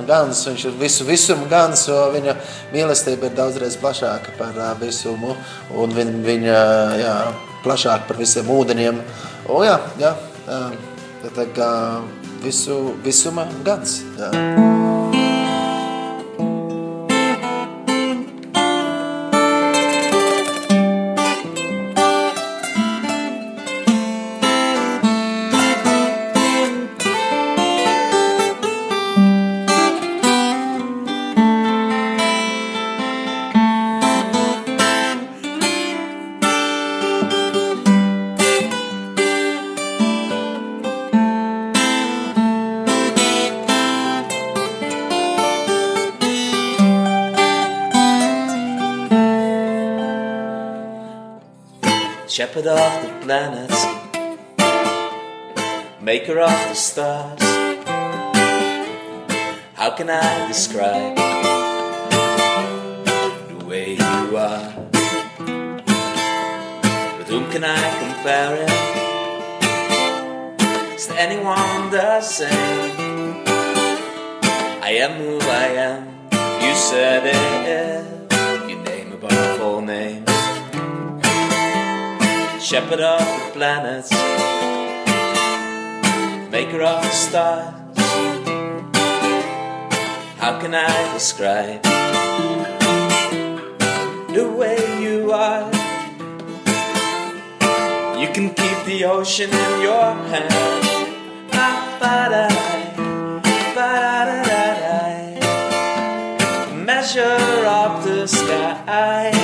gans, 0.08 0.44
viņš 0.48 0.66
ir 0.70 0.76
visu 0.80 1.06
visumu 1.08 1.48
gans, 1.50 1.86
jo 1.90 1.98
viņa 2.14 2.36
mīlestība 2.74 3.30
ir 3.30 3.38
daudzreiz 3.38 3.76
plašāka 3.82 4.36
par 4.38 4.58
uh, 4.58 4.72
visumu, 4.80 5.34
un 5.74 5.94
viņa, 5.98 6.18
viņa 6.30 6.58
jā, 7.02 7.14
plašāka 7.66 8.10
par 8.10 8.20
visiem 8.22 8.50
ūdeņiem. 8.54 9.02
O, 9.50 9.62
jā, 9.66 9.78
jā, 10.00 10.14
jā. 10.48 10.64
Tā 11.34 11.46
kā 11.56 11.70
bist 12.44 12.66
du, 12.66 12.94
bist 13.02 13.24
du 13.24 13.32
ganz. 13.64 14.02
Ja. 14.18 14.73
Shepherd 52.34 52.66
of 52.66 52.92
the 53.04 53.10
planets, 53.22 53.80
maker 56.00 56.40
of 56.40 56.50
the 56.50 56.74
stars. 56.74 57.40
How 59.74 59.90
can 59.96 60.10
I 60.10 60.48
describe 60.48 61.16
the 63.46 63.64
way 63.64 63.92
you 63.92 64.36
are? 64.36 64.74
With 67.18 67.28
whom 67.28 67.48
can 67.52 67.62
I 67.62 67.78
compare 68.02 68.56
it? 68.64 68.70
Is 70.96 71.06
there 71.06 71.18
anyone 71.20 71.90
the 71.92 72.20
same? 72.20 73.44
I 74.82 74.90
am 75.06 75.12
who 75.22 75.38
I 75.38 75.66
am. 75.88 76.02
You 76.60 76.74
said 76.74 77.26
it. 77.26 78.04
Your 78.68 78.82
name 78.82 79.12
above 79.12 79.60
all 79.60 79.80
names 79.80 80.33
shepherd 82.64 83.00
of 83.00 83.18
the 83.18 83.50
planets, 83.52 84.10
maker 86.50 86.80
of 86.80 87.02
the 87.02 87.10
stars. 87.10 87.74
How 90.38 90.58
can 90.62 90.74
I 90.74 91.12
describe 91.12 91.82
the 94.32 94.48
way 94.58 94.78
you 95.02 95.30
are? 95.32 95.70
You 98.18 98.28
can 98.32 98.48
keep 98.54 98.78
the 98.86 99.04
ocean 99.04 99.50
in 99.50 99.82
your 99.82 100.14
hand. 100.32 101.50
Ah, 101.52 102.00
Measure 106.86 107.66
up 107.66 108.04
the 108.04 108.26
skies. 108.26 109.43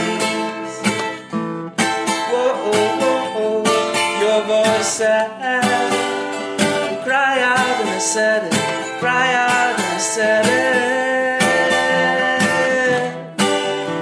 Said 8.01 8.45
it, 8.45 8.53
cry 8.99 9.35
out 9.35 9.79
and 9.79 9.83
I 9.83 9.99
said 9.99 10.47
it. 10.47 11.21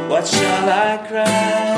What 0.08 0.24
shall 0.24 0.68
I 0.68 0.98
cry? 1.08 1.77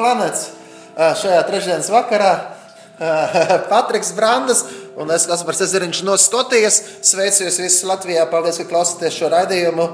Planets 0.00 0.48
šajā 0.96 1.42
trešdienas 1.48 1.92
vakarā. 1.92 2.32
Patriks 3.70 4.10
Brandas 4.12 4.64
un 5.00 5.08
es 5.14 5.24
Kaspars 5.28 5.62
Ezeriņš 5.64 6.02
no 6.04 6.16
Skotijas. 6.20 6.80
Sveicu 7.06 7.46
jūs 7.46 7.58
visus 7.62 7.86
Latvijā, 7.88 8.26
paldies, 8.30 8.58
ka 8.60 8.66
klausāties 8.68 9.16
šo 9.16 9.30
raidījumu. 9.32 9.86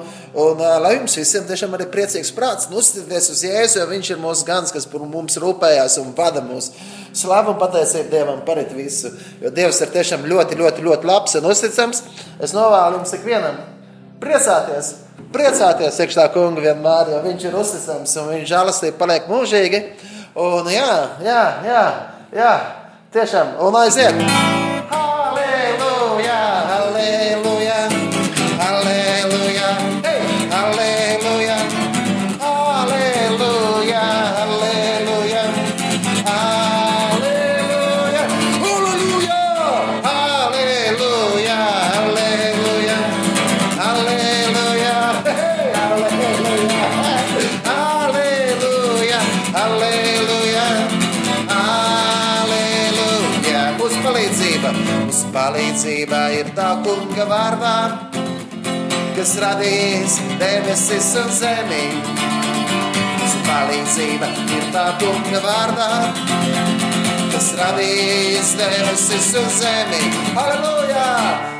Un 0.43 0.63
lai 0.83 0.97
jums 0.97 1.15
visiem 1.21 1.47
tiešām 1.47 1.77
arī 1.79 1.87
priecīgs 1.93 2.33
prāts, 2.37 2.67
nu 2.71 2.81
uzticieties 2.81 3.31
uz 3.35 3.45
Jēzu, 3.47 3.81
jo 3.81 3.87
viņš 3.93 4.13
ir 4.13 4.21
mūsu 4.23 4.47
gans, 4.49 4.75
kas 4.75 4.89
par 4.91 5.07
mums 5.07 5.39
rūpējās 5.43 5.99
un 6.03 6.13
vada 6.19 6.43
mūs. 6.45 6.73
Slavu 7.17 7.55
un 7.55 7.61
pateicību 7.63 8.13
Dievam 8.13 8.43
par 8.49 8.61
visu, 8.75 9.15
jo 9.41 9.55
Dievs 9.55 9.81
ir 9.81 9.95
tiešām 9.95 10.27
ļoti, 10.29 10.59
ļoti, 10.59 10.87
ļoti 10.91 11.11
labs 11.13 11.39
un 11.39 11.51
uzticams. 11.53 12.05
Es 12.43 12.57
novēlu 12.57 13.01
jums 13.01 13.19
ikvienam 13.21 13.63
priecāties! 14.23 15.06
Priecāties 15.33 16.01
iekšā 16.05 16.29
kungu 16.35 16.65
vienmēr, 16.65 17.13
jo 17.15 17.23
viņš 17.25 17.47
ir 17.49 17.59
uzticams 17.61 18.17
un 18.23 18.33
viņš 18.35 18.49
žēlastība 18.53 19.01
paliek 19.01 19.31
mūžīgi. 19.33 19.83
Un 20.37 20.69
jā, 20.69 20.93
jā, 21.25 21.43
jā, 21.65 21.85
jā 22.37 22.55
tiešām, 23.17 23.57
un 23.65 23.81
aiziet! 23.81 24.76
Vārdā, 57.31 57.75
kas 59.17 59.35
radījis 59.43 60.19
debesis 60.41 61.11
un 61.23 61.33
zemi. 61.41 61.83
Uz 63.27 63.35
palīdzība 63.49 64.31
ir 64.59 64.71
tā 64.75 64.87
kunga 65.03 65.43
vārdā, 65.47 65.91
kas 67.35 67.53
radījis 67.61 68.55
debesis 68.63 69.35
un 69.43 69.53
zemi. 69.59 70.03
Halleluja! 70.39 71.56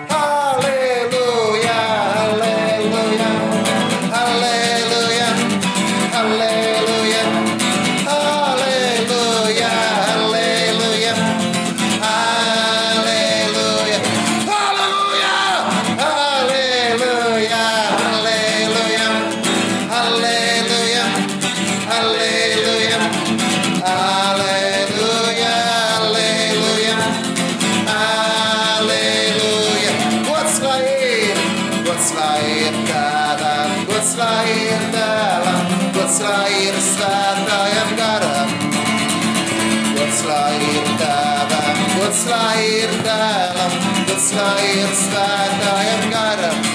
dots 42.07 42.23
kā 42.29 42.43
ir 42.63 42.93
dēlam, 43.03 43.75
dots 44.07 44.31
kā 44.37 44.47
ir 44.63 44.95
svētājam 45.01 46.09
garam. 46.15 46.66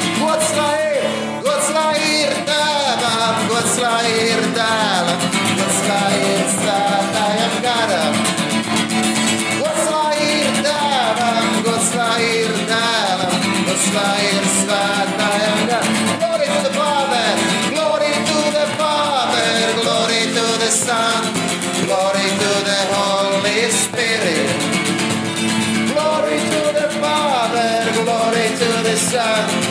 Yeah. 29.12 29.70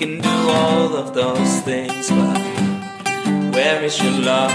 Can 0.00 0.18
do 0.18 0.36
all 0.48 0.96
of 0.96 1.12
those 1.12 1.60
things, 1.60 2.08
but 2.08 2.38
where 3.52 3.84
is 3.84 4.02
your 4.02 4.12
love? 4.12 4.50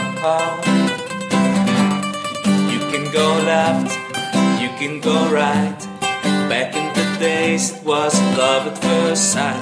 You 2.74 2.80
can 2.90 3.06
go 3.14 3.28
left, 3.46 3.94
you 4.60 4.70
can 4.80 5.00
go 5.02 5.30
right. 5.32 5.78
Back 6.50 6.76
in 6.76 6.88
the 6.98 7.20
days, 7.20 7.76
it 7.76 7.86
was 7.86 8.20
love 8.36 8.66
at 8.66 8.78
first 8.80 9.34
sight. 9.34 9.62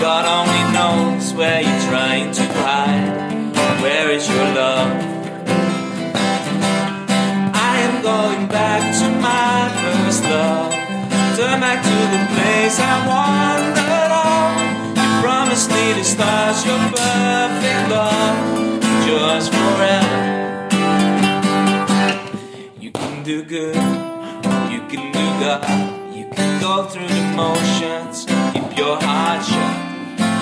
God 0.00 0.24
only 0.38 0.64
knows 0.72 1.34
where 1.34 1.62
you're 1.62 1.84
trying 1.90 2.30
to 2.30 2.44
hide. 2.62 3.82
Where 3.82 4.12
is 4.12 4.28
your 4.28 4.48
love? 4.54 4.92
I 7.72 7.74
am 7.86 8.02
going 8.04 8.46
back 8.46 8.82
to 9.00 9.08
my 9.18 9.66
first 9.82 10.22
love. 10.22 10.72
Turn 11.36 11.60
back 11.60 11.82
to 11.82 11.96
the 12.14 12.22
place 12.36 12.78
I 12.78 12.94
wandered 13.08 13.87
the 15.94 16.04
stars, 16.04 16.64
your 16.66 16.78
perfect 16.78 17.88
love, 17.90 18.82
yours 19.06 19.48
forever. 19.48 20.68
You 22.80 22.90
can 22.92 23.22
do 23.22 23.42
good, 23.42 23.76
you 24.70 24.80
can 24.90 25.12
do 25.12 25.24
God, 25.42 26.14
you 26.14 26.26
can 26.30 26.60
go 26.60 26.84
through 26.84 27.08
the 27.08 27.22
motions, 27.36 28.26
keep 28.52 28.76
your 28.76 29.00
heart 29.00 29.44
shut. 29.44 29.74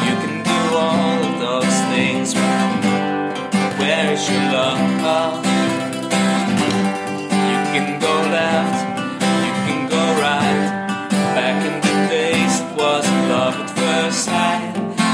You 0.07 0.15
can 0.23 0.43
do 0.43 0.77
all 0.77 1.25
of 1.29 1.39
those 1.39 1.77
things. 1.93 2.35
Where 3.79 4.13
is 4.13 4.29
your 4.31 4.45
love? 4.53 5.45
You 7.51 7.59
can 7.75 8.01
go 8.01 8.15
left, 8.37 8.79
you 9.47 9.53
can 9.67 9.89
go 9.89 10.03
right. 10.21 10.63
Back 11.37 11.59
in 11.67 11.81
the 11.81 11.95
days, 12.09 12.61
it 12.61 12.77
was 12.77 13.05
love 13.29 13.55
at 13.55 13.71
first 13.71 14.25
sight. 14.25 14.66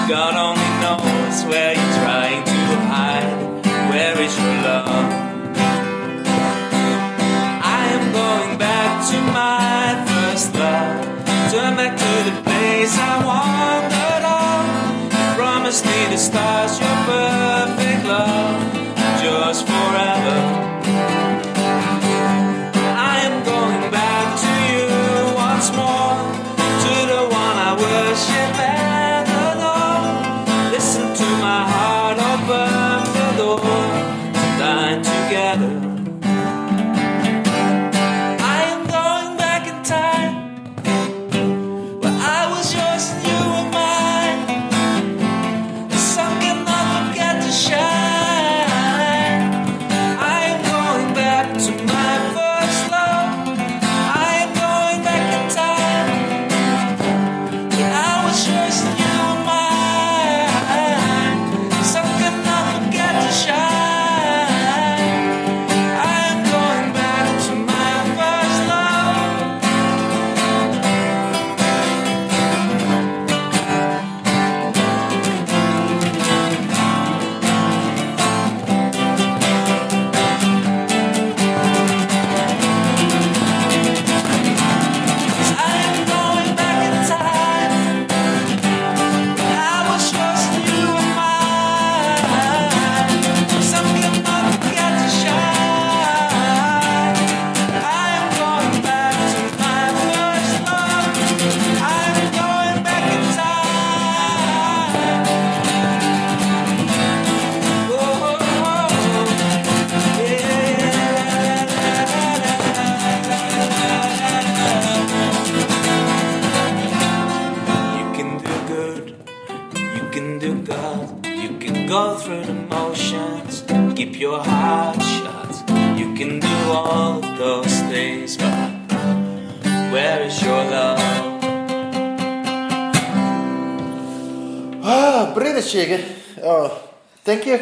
God 0.08 0.34
only 0.34 0.70
knows 0.82 1.44
where 1.44 1.74
you're 1.74 1.94
trying 2.02 2.44
to 2.44 2.60
hide. 2.90 3.64
Where 3.90 4.20
is 4.20 4.36
your 4.36 4.56
love? 4.66 5.12
I 7.62 7.82
am 7.96 8.12
going 8.12 8.58
back 8.58 9.06
to 9.10 9.16
my 9.32 10.04
first 10.10 10.54
love. 10.54 11.06
Turn 11.52 11.76
back 11.76 11.96
to 11.96 12.12
the 12.30 12.42
place 12.42 12.98
I 12.98 13.24
wandered 13.24 14.24
on. 14.26 14.64
You 15.04 15.34
promised 15.36 15.84
me 15.86 16.06
the 16.10 16.18
stars, 16.18 16.78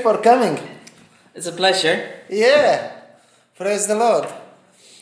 you 0.00 0.02
for 0.02 0.22
coming. 0.22 0.58
It's 1.34 1.46
a 1.46 1.52
pleasure. 1.52 2.24
Yeah, 2.28 2.92
praise 3.56 3.86
the 3.86 3.94
Lord. 3.94 4.26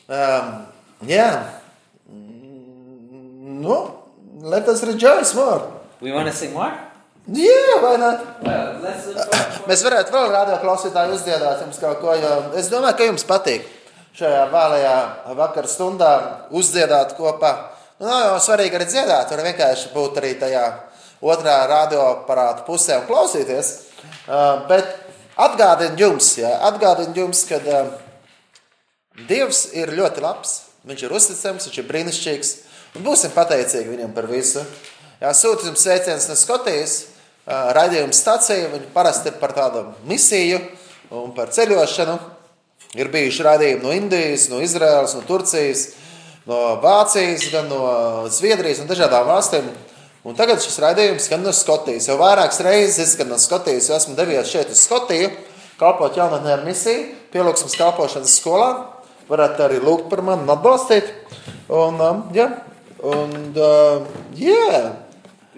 Um, 0.08 0.66
yeah. 1.06 1.60
Mm, 2.10 3.60
No, 3.60 4.04
let 4.40 4.68
us 4.68 4.84
rejoice 4.84 5.34
more. 5.34 5.82
We 6.00 6.12
want 6.12 6.28
to 6.28 6.32
sing 6.32 6.52
more? 6.52 6.72
Yeah, 7.26 7.82
why 7.82 7.96
not? 7.96 8.42
Well, 8.42 8.80
for 8.80 9.68
Mēs 9.68 9.82
varētu 9.84 10.14
vēl 10.14 10.30
rādio 10.32 10.60
klausītāju 10.62 11.16
uzdziedāt 11.18 11.60
jums 11.60 11.80
kaut 11.82 11.98
ko, 12.00 12.14
jo 12.16 12.30
es 12.56 12.70
domāju, 12.72 12.96
ka 12.96 13.08
jums 13.10 13.26
patīk 13.28 13.66
šajā 14.16 14.46
vēlajā 14.52 14.94
vakara 15.36 15.68
stundā 15.68 16.12
uzdziedāt 16.54 17.12
kopā. 17.18 17.50
Nu, 17.98 18.06
nav 18.06 18.22
jau 18.30 18.38
svarīgi 18.46 18.78
arī 18.78 18.86
dziedāt, 18.88 19.34
var 19.34 19.44
vienkārši 19.44 19.92
būt 19.92 20.22
arī 20.22 20.32
tajā 20.40 20.64
otrā 21.20 21.58
radioaparāta 21.68 22.64
pusē 22.64 23.02
un 23.02 23.06
klausīties. 23.10 23.87
Uh, 23.98 24.66
bet 24.68 24.94
atgādinu 25.40 25.98
jums, 26.02 26.30
jā, 26.38 26.50
atgādinu 26.68 27.24
jums, 27.24 27.44
ka 27.48 27.58
uh, 27.62 27.96
Dievs 29.26 29.72
ir 29.74 29.90
ļoti 29.98 30.22
labs, 30.22 30.52
viņš 30.86 31.02
ir 31.02 31.14
uzticams, 31.16 31.66
viņš 31.66 31.78
ir 31.80 31.86
brīnišķīgs. 31.88 32.50
Un 32.96 33.04
būsim 33.04 33.32
pateicīgi 33.34 33.90
viņam 33.90 34.12
par 34.14 34.28
visu. 34.30 34.62
Jā, 35.18 35.32
sūtījums 35.34 35.82
sveiciens 35.82 36.28
no 36.30 36.36
Skotijas, 36.38 36.94
ā, 37.42 37.72
raidījuma 37.74 38.14
stācija. 38.14 38.70
Viņa 38.70 38.92
parasti 38.94 39.32
ir 39.32 39.40
par 39.40 39.52
tādu 39.56 39.82
misiju 40.08 40.60
un 41.18 41.34
par 41.34 41.50
ceļošanu. 41.54 42.14
Ir 42.96 43.10
bijuši 43.12 43.44
raidījumi 43.44 43.84
no 43.84 43.92
Indijas, 43.92 44.46
no 44.48 44.62
Izraēlas, 44.64 45.16
no 45.18 45.24
Turcijas, 45.28 45.88
no 46.48 46.78
Vācijas, 46.80 47.48
gan 47.52 47.68
no 47.68 47.82
Zviedrijas 48.32 48.80
un 48.80 48.88
dažādām 48.88 49.26
valstīm. 49.28 49.66
Un 50.26 50.34
tagad 50.38 50.58
šis 50.62 50.78
raidījums 50.82 51.28
skan 51.28 51.44
no 51.46 51.52
Skotijas. 51.54 52.08
Jau 52.10 52.16
vairākas 52.20 52.58
reizes, 52.66 53.14
kad 53.18 53.28
no 53.30 53.38
Skotijas 53.38 53.90
esmu 53.94 54.16
devies 54.18 54.50
šeit 54.50 54.70
uz 54.74 54.80
Skotiju, 54.82 55.30
kalpot 55.78 56.16
jaunatnē 56.18 56.56
ar 56.56 56.64
misiju, 56.66 57.12
pielūgsmas 57.32 57.76
kalpošanas 57.78 58.34
skolā. 58.40 58.70
Varat 59.28 59.60
arī 59.60 59.78
lūgt 59.84 60.08
par 60.10 60.22
mani 60.24 60.42
un 60.46 60.50
atbalstīt. 60.54 61.10
Un, 61.68 62.00
um, 62.00 62.22
jā, 62.34 62.48
un, 63.04 63.34
uh, 63.54 64.06
yeah. 64.34 64.96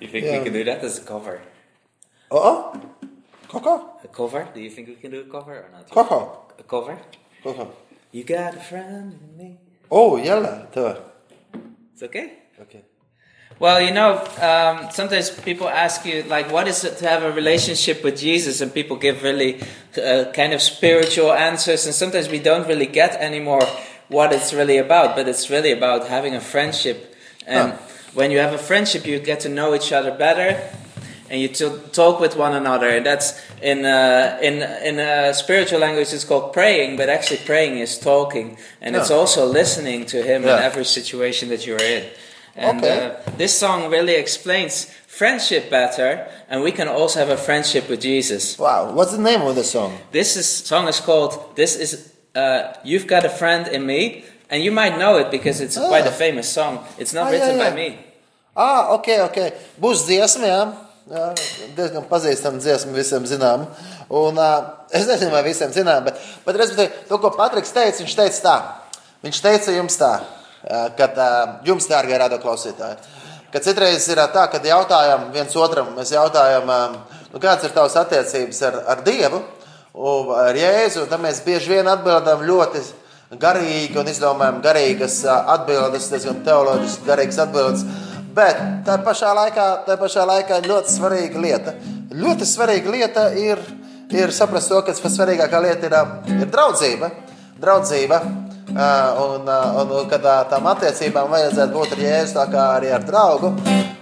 You 0.01 0.09
think 0.09 0.25
Yeah. 0.25 0.39
we 0.39 0.45
can 0.45 0.53
do 0.53 0.65
that 0.65 0.83
as 0.85 0.99
a 0.99 1.03
cover? 1.05 1.41
Oh, 2.31 2.41
oh. 2.51 2.81
Koko? 3.49 3.75
A 4.05 4.09
cover? 4.09 4.49
Do 4.55 4.61
you 4.61 4.71
think 4.71 4.89
we 4.89 4.95
can 4.97 5.11
do 5.11 5.21
a 5.21 5.31
cover 5.31 5.55
or 5.55 5.69
not? 5.73 5.89
Koko? 5.91 6.47
A 6.59 6.63
cover? 6.63 6.99
Koko? 7.43 7.71
You 8.13 8.25
got 8.25 8.57
a 8.57 8.61
friend 8.61 9.15
in 9.15 9.37
me. 9.37 9.59
Oh, 9.91 10.17
jēlē, 10.19 10.71
tev. 10.73 10.99
It's 11.95 12.03
okay. 12.03 12.33
Okay. 12.61 12.83
Well, 13.61 13.79
you 13.83 13.93
know, 13.93 14.17
um, 14.41 14.91
sometimes 14.91 15.29
people 15.29 15.69
ask 15.69 16.07
you, 16.07 16.23
like, 16.23 16.51
what 16.51 16.67
is 16.67 16.83
it 16.83 16.97
to 16.97 17.07
have 17.07 17.23
a 17.23 17.31
relationship 17.31 18.03
with 18.03 18.19
Jesus? 18.19 18.63
And 18.63 18.73
people 18.73 18.97
give 18.97 19.23
really 19.23 19.61
uh, 20.03 20.33
kind 20.33 20.55
of 20.55 20.63
spiritual 20.63 21.31
answers. 21.31 21.85
And 21.85 21.95
sometimes 21.95 22.31
we 22.31 22.39
don't 22.39 22.67
really 22.67 22.87
get 22.87 23.17
anymore 23.17 23.61
what 24.09 24.33
it's 24.33 24.55
really 24.55 24.79
about. 24.79 25.15
But 25.15 25.29
it's 25.29 25.51
really 25.51 25.73
about 25.73 26.09
having 26.09 26.35
a 26.35 26.41
friendship. 26.41 27.15
And 27.47 27.73
Huh. 27.73 27.79
when 28.15 28.31
you 28.31 28.39
have 28.39 28.55
a 28.55 28.59
friendship, 28.71 29.07
you 29.07 29.19
get 29.19 29.41
to 29.41 29.51
know 29.51 29.75
each 29.75 29.93
other 29.93 30.11
better. 30.11 30.59
And 31.29 31.39
you 31.39 31.49
to 31.49 31.79
talk 31.93 32.19
with 32.19 32.37
one 32.37 32.55
another, 32.55 32.89
and 32.89 33.07
that's 33.07 33.39
in 33.63 33.85
uh, 33.85 34.37
in 34.43 34.55
in 34.83 34.99
uh, 34.99 35.33
spiritual 35.33 35.79
language. 35.79 36.13
It's 36.13 36.25
called 36.25 36.53
praying, 36.53 36.97
but 36.97 37.09
actually 37.09 37.41
praying 37.47 37.79
is 37.79 37.99
talking, 38.01 38.59
and 38.83 38.97
it's 38.97 39.13
also 39.13 39.47
listening 39.47 40.07
to 40.07 40.25
Him 40.25 40.43
in 40.43 40.49
every 40.59 40.85
situation 40.85 41.49
that 41.51 41.65
you're 41.65 41.81
in. 41.81 42.03
And 42.57 42.83
Okay. 42.83 43.07
uh, 43.07 43.31
this 43.39 43.59
song 43.59 43.91
really 43.91 44.15
explains 44.15 44.87
friendship 45.07 45.71
better, 45.71 46.27
and 46.49 46.63
we 46.63 46.73
can 46.73 46.89
also 46.89 47.19
have 47.21 47.31
a 47.31 47.37
friendship 47.37 47.89
with 47.89 48.01
Jesus. 48.01 48.59
Wow, 48.59 48.93
what's 48.93 49.13
the 49.13 49.23
name 49.23 49.43
of 49.43 49.55
the 49.55 49.65
song? 49.65 49.99
This 50.13 50.37
is, 50.37 50.47
song 50.47 50.89
is 50.89 51.01
called 51.01 51.39
"This 51.57 51.77
Is 51.77 52.13
uh, 52.35 52.75
You've 52.85 53.07
Got 53.07 53.25
a 53.25 53.29
Friend 53.31 53.69
in 53.69 53.87
Me," 53.87 54.25
and 54.51 54.63
you 54.63 54.73
might 54.73 54.99
know 54.99 55.17
it 55.19 55.31
because 55.31 55.61
it's 55.61 55.79
quite 55.79 56.07
a 56.07 56.11
Ah. 56.11 56.19
famous 56.25 56.49
song. 56.49 56.85
It's 56.99 57.13
not 57.13 57.29
Ah, 57.29 57.31
written 57.31 57.57
yeah, 57.57 57.71
by 57.71 57.71
yeah. 57.71 57.75
me. 57.91 57.99
Ah, 58.57 58.93
ok, 58.95 59.09
ok. 59.31 59.39
Būs 59.81 60.07
dziesma, 60.11 60.47
jā. 60.47 60.63
jā 61.11 61.25
diezgan 61.77 62.05
pazīstama 62.11 62.59
dziesma, 62.59 62.93
visiem 62.93 63.25
zinām. 63.27 63.67
Un, 64.11 64.39
uh, 64.39 64.65
es 64.91 65.07
nezinu, 65.07 65.31
vai 65.31 65.43
visiem 65.47 65.71
zinām, 65.71 66.05
bet, 66.05 66.19
bet 66.45 66.57
respektīvi, 66.57 67.07
to, 67.09 67.19
ko 67.19 67.31
Patriks 67.31 67.71
teica, 67.73 68.03
viņš 68.03 68.15
teica 68.19 68.43
tā. 68.43 68.57
Viņš 69.23 69.41
teica 69.43 69.71
jums 69.77 69.97
tā, 69.97 70.13
ka 70.67 71.09
uh, 71.11 71.55
jums, 71.67 71.89
dārgie 71.91 72.19
radioklausītāji, 72.21 72.99
ka 73.53 73.63
citreiz 73.65 74.07
ir 74.13 74.21
tā, 74.35 74.47
kad 74.53 74.67
jautājam 74.67 75.31
viens 75.35 75.57
otram, 75.57 75.95
mēs 75.97 76.13
jautājam, 76.15 76.71
nu, 77.33 77.41
kādas 77.41 77.67
ir 77.67 77.75
tavas 77.75 77.97
attiecības 77.99 78.63
ar, 78.69 78.81
ar 78.95 79.05
Dievu, 79.07 79.43
ar 80.37 80.57
Jēzu, 80.57 81.05
un 81.05 81.11
tad 81.11 81.23
mēs 81.23 81.43
bieži 81.47 81.75
vien 81.75 81.91
atbildam 81.91 82.45
ļoti 82.47 82.85
garīgi 83.41 83.99
un 83.99 84.09
izdomājam 84.11 84.61
garīgas 84.63 85.21
atbildes, 85.29 86.09
diezgan 86.11 86.43
teoloģiskas, 86.47 87.07
garīgas 87.07 87.43
atbildes. 87.45 87.85
Bet 88.35 88.59
tā 88.87 88.97
pašā 89.03 89.33
laikā, 89.35 89.67
tā 89.87 89.97
pašā 89.99 90.27
laikā 90.27 90.61
ļoti 90.67 90.95
svarīga 90.95 91.43
lieta. 91.43 91.75
Ļoti 92.15 92.47
svarīga 92.47 92.95
lieta 92.95 93.27
ir, 93.39 93.59
ir 94.15 94.35
saprast 94.35 94.71
to, 94.71 94.81
ka 94.87 94.95
svarīgākā 94.95 95.63
lieta 95.63 95.91
ir, 95.91 95.99
ir 96.39 96.51
draudzība. 96.51 97.11
draudzība. 97.61 98.23
Un, 98.71 99.49
un, 99.49 99.95
un 99.99 100.11
kad 100.11 100.25
ā, 100.25 100.37
tām 100.51 100.69
attiecībām 100.71 101.31
vajadzētu 101.33 101.75
būt 101.75 101.95
ar 101.97 102.03
jēzu, 102.05 102.35
tā 102.37 102.45
kā 102.53 102.67
arī 102.79 102.93
ar 102.95 103.07
draugu. 103.07 103.53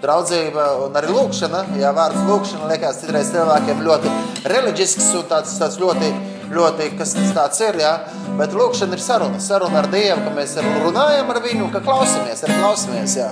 Draudzība 0.02 0.66
un 0.84 0.98
arī 1.00 1.12
lūkšana. 1.14 1.62
Jā, 1.80 1.92
vārds 1.96 2.26
lūkšana 2.28 2.72
liekas 2.72 3.00
citreiz 3.02 3.32
cilvēkiem 3.32 3.84
ļoti 3.86 4.12
reliģisks 4.52 5.14
un 5.18 5.30
tāds, 5.30 5.56
tāds 5.60 5.80
ļoti 5.80 6.12
ļoti, 6.52 6.90
kas 6.98 7.14
tas 7.16 7.32
tāds 7.36 7.60
ir, 7.64 7.80
jā. 7.82 7.92
Bet 8.38 8.54
lūkšana 8.56 8.96
ir 8.96 9.02
saruna, 9.02 9.40
saruna 9.42 9.82
ar 9.82 9.88
Dievu, 9.92 10.20
ka 10.24 10.34
mēs 10.36 10.56
runājam 10.84 11.32
ar 11.32 11.40
viņu 11.44 11.70
ka 11.74 11.82
klausamies, 11.84 12.44
arī 12.46 12.58
klausamies, 12.60 13.16
jā. 13.18 13.30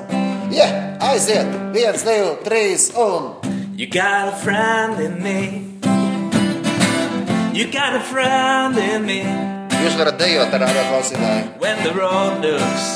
Jā, 0.53 0.69
aiziet, 1.11 1.53
viens, 1.75 2.07
divi, 2.07 2.33
trīs 2.47 2.91
un... 2.97 3.35
You 3.77 3.87
got 3.87 4.29
a 4.29 4.37
friend 4.37 5.01
in 5.01 5.23
me. 5.23 5.77
You 7.53 7.71
got 7.71 7.95
a 7.95 8.01
friend 8.01 8.79
in 8.79 9.05
me. 9.05 9.56
Jūs 9.87 9.95
varat 9.95 10.17
dejot 10.19 10.55
ar 10.57 10.63
ārā 10.67 10.81
klausītāju. 10.89 11.43
When 11.63 11.79
the 11.85 11.93
road 11.95 12.43
looks 12.43 12.87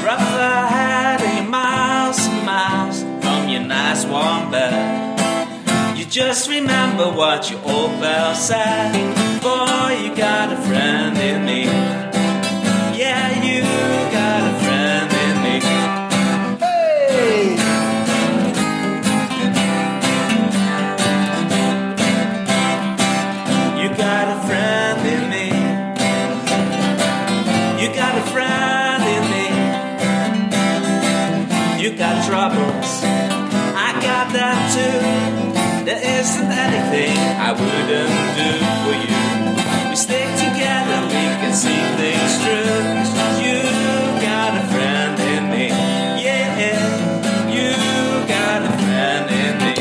rough 0.00 0.30
ahead 0.40 1.20
and 1.20 1.36
you're 1.42 1.50
miles 1.52 2.24
and 2.24 2.40
miles 2.46 3.02
from 3.20 3.50
your 3.52 3.60
nice 3.68 4.06
warm 4.08 4.50
bed, 4.50 5.20
you 5.98 6.06
just 6.06 6.48
remember 6.48 7.10
what 7.12 7.50
your 7.50 7.60
old 7.68 8.00
pal 8.00 8.34
said. 8.34 8.96
Boy, 9.44 10.00
you 10.00 10.16
got 10.16 10.50
a 10.50 10.56
friend 10.64 11.18
in 11.18 11.44
me. 11.44 12.07
Anything 36.68 37.16
I 37.48 37.52
wouldn't 37.52 37.88
do 38.36 38.52
for 38.84 38.94
you. 39.04 39.18
We 39.90 39.96
stick 39.96 40.28
together, 40.36 40.98
we 41.06 41.24
can 41.40 41.54
see 41.54 41.80
things 42.00 42.32
through. 42.42 42.78
You 43.44 43.58
got 44.20 44.52
a 44.62 44.64
friend 44.72 45.16
in 45.34 45.42
me. 45.50 45.68
Yeah, 46.24 46.48
you 47.56 47.70
got 48.28 48.60
a 48.62 48.74
friend 48.84 49.26
in 49.42 49.54
me. 49.64 49.76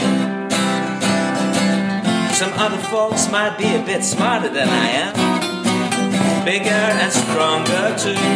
Some 2.34 2.54
other 2.54 2.82
folks 2.94 3.30
might 3.32 3.58
be 3.58 3.76
a 3.76 3.84
bit 3.84 4.04
smarter 4.04 4.50
than 4.50 4.70
I 4.70 4.88
am, 5.04 5.14
bigger 6.46 6.84
and 7.04 7.12
stronger 7.12 7.86
too. 8.04 8.28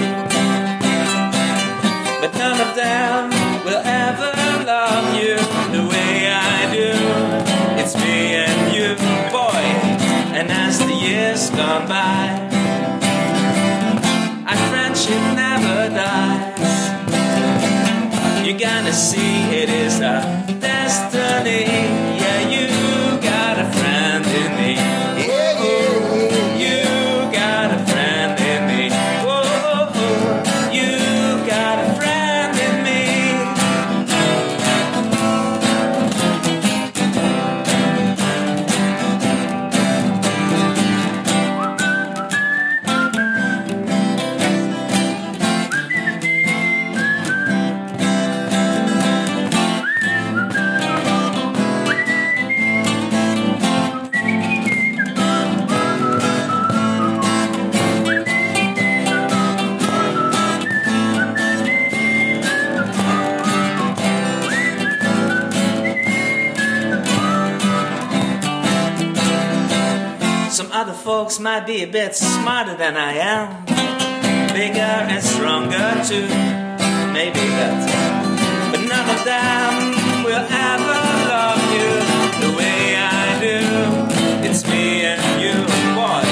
But 2.21 2.31
none 2.37 2.59
of 2.61 2.75
them 2.75 3.29
will 3.65 3.81
ever 3.83 4.31
love 4.65 5.15
you 5.21 5.60
It's 7.93 7.99
me 8.05 8.35
and 8.35 8.73
you, 8.73 8.95
boy. 9.33 9.65
And 10.31 10.49
as 10.49 10.79
the 10.79 10.93
years 10.93 11.49
gone 11.49 11.89
by, 11.89 12.39
our 14.47 14.55
friendship 14.69 15.21
never 15.35 15.89
dies. 15.93 16.87
You're 18.47 18.57
gonna 18.57 18.93
see 18.93 19.41
it 19.51 19.67
is 19.67 19.99
our 19.99 20.50
might 71.41 71.65
be 71.65 71.81
a 71.81 71.87
bit 71.87 72.15
smarter 72.15 72.75
than 72.75 72.95
I 72.95 73.13
am, 73.13 73.65
bigger 74.53 74.79
and 74.79 75.23
stronger 75.23 75.89
too. 76.05 76.27
Maybe 77.11 77.41
that, 77.57 77.81
but 78.71 78.81
none 78.85 79.09
of 79.09 79.25
them 79.25 80.23
will 80.23 80.45
ever 80.45 81.01
love 81.33 81.61
you 81.73 81.89
the 82.45 82.51
way 82.55 82.95
I 82.95 83.39
do. 83.41 83.57
It's 84.47 84.63
me 84.67 85.01
and 85.01 85.41
you, 85.41 85.65
boy, 85.97 86.29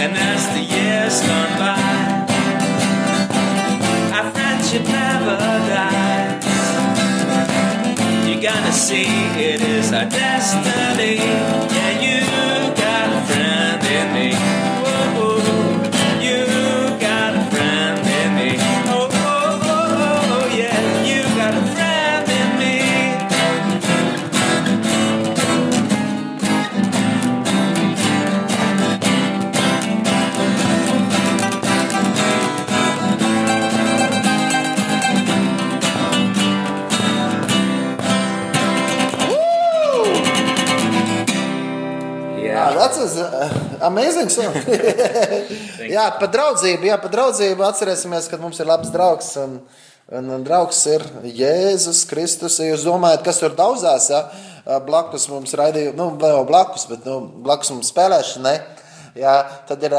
and 0.00 0.16
as 0.16 0.48
the 0.56 0.64
years 0.64 1.20
gone 1.28 1.52
by, 1.60 1.76
our 4.16 4.30
friendship 4.32 4.84
never 4.88 5.36
dies. 5.68 6.46
You're 8.26 8.40
gonna 8.40 8.72
see 8.72 9.04
it 9.36 9.60
is 9.60 9.92
our 9.92 10.08
destiny. 10.08 11.71
Amazing 43.86 44.30
jā, 45.96 46.04
par 46.18 46.28
draudzību, 46.32 46.88
jā, 46.90 46.98
par 47.02 47.12
draudzību 47.12 47.66
atcerēsimies, 47.66 48.28
ka 48.30 48.40
mums 48.40 48.60
ir 48.62 48.70
labs 48.70 48.92
draugs. 48.94 49.32
Un, 49.42 49.58
un, 50.12 50.30
un 50.36 50.44
draugs 50.46 50.80
ir 50.90 51.04
Jēzus 51.24 52.04
Kristus. 52.10 52.58
Ja 52.60 52.72
jūs 52.72 52.86
domājat, 52.86 53.24
kas 53.26 53.40
tur 53.42 53.54
daudzās, 53.58 54.10
ja, 54.12 54.24
blakus 54.86 55.28
mums 55.32 55.54
raidīja, 55.58 55.94
nu, 55.98 56.12
vēl 56.20 56.44
blakus, 56.48 56.86
bet 56.90 57.06
nu, 57.08 57.20
blakus 57.44 57.72
mums 57.74 57.90
spēlēšanai, 57.92 58.56
jā, 59.18 59.36
tad 59.68 59.82
ir 59.86 59.96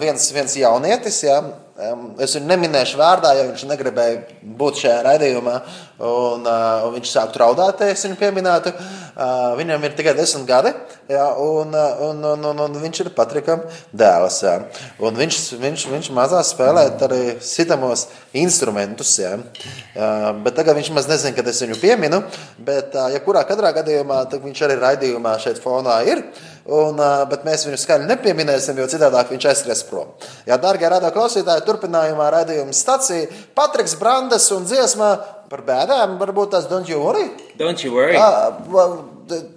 viens, 0.00 0.30
viens 0.34 0.56
jaunietis, 0.62 1.22
jā, 1.26 1.40
Es 1.78 2.32
viņu 2.34 2.48
neminēšu 2.50 2.98
vārdā, 2.98 3.36
jo 3.38 3.44
viņš 3.52 3.62
negribēja 3.70 4.22
būt 4.58 4.80
šajā 4.80 4.96
raidījumā. 5.06 5.52
Un, 5.98 6.42
uh, 6.46 6.86
un 6.86 6.94
viņš 6.96 7.10
sāk 7.10 7.36
raudāt, 7.38 7.80
ja 7.82 7.94
es 7.94 8.02
viņu 8.06 8.18
pieminētu. 8.18 8.72
Uh, 9.18 9.54
viņam 9.58 9.86
ir 9.86 9.94
tikai 9.98 10.14
desmit 10.14 10.44
gadi, 10.46 10.70
jā, 11.10 11.24
un, 11.42 11.72
uh, 11.74 12.02
un, 12.08 12.20
un, 12.32 12.44
un, 12.50 12.60
un 12.66 12.76
viņš 12.82 13.00
ir 13.02 13.12
Patrikam 13.14 13.62
dēls. 13.90 14.40
Jā. 14.46 14.56
Un 15.02 15.18
viņš, 15.18 15.40
viņš, 15.58 15.86
viņš 15.94 16.10
mazās 16.14 16.52
spēlēt 16.54 17.02
arī 17.06 17.22
sitamos 17.42 18.08
instrumentus. 18.34 19.14
Uh, 19.22 20.30
bet 20.42 20.58
tagad 20.58 20.78
viņš 20.78 20.92
maz 20.94 21.10
nezina, 21.10 21.34
kad 21.38 21.50
es 21.50 21.62
viņu 21.62 21.78
pieminu. 21.82 22.22
Bet, 22.58 22.94
ja 22.94 23.22
kurā 23.22 23.46
katrā 23.46 23.74
gadījumā 23.78 24.24
viņš 24.34 24.66
arī 24.66 24.78
raidījumā 24.82 25.38
šeit 25.42 25.62
fonā 25.62 26.00
ir. 26.10 26.26
Un, 26.68 26.98
bet 27.30 27.46
mēs 27.48 27.62
viņu 27.64 27.78
skaļi 27.80 28.04
nepieminēsim, 28.10 28.76
jo 28.76 28.84
citādi 28.92 29.22
viņš 29.30 29.46
aizskries 29.48 29.80
prom. 29.88 30.10
Jā, 30.44 30.58
darbie 30.60 30.90
radio 30.92 31.08
klausītāji, 31.14 31.64
turpinājumā 31.68 32.30
raidījuma 32.34 32.74
stācija 32.74 33.28
Patriks 33.54 33.94
Brandes 34.00 34.48
un 34.56 34.64
dziesma 34.68 35.12
par 35.52 35.62
bēdām. 35.68 36.16
Varbūt 36.20 36.50
tas 36.56 36.66
Don't 36.72 36.88
You 36.90 36.98
Worry? 37.04 37.28
Don't 37.60 37.84
you 37.84 37.92
worry. 37.94 38.16
Uh, 38.16 38.58
well, 38.68 38.98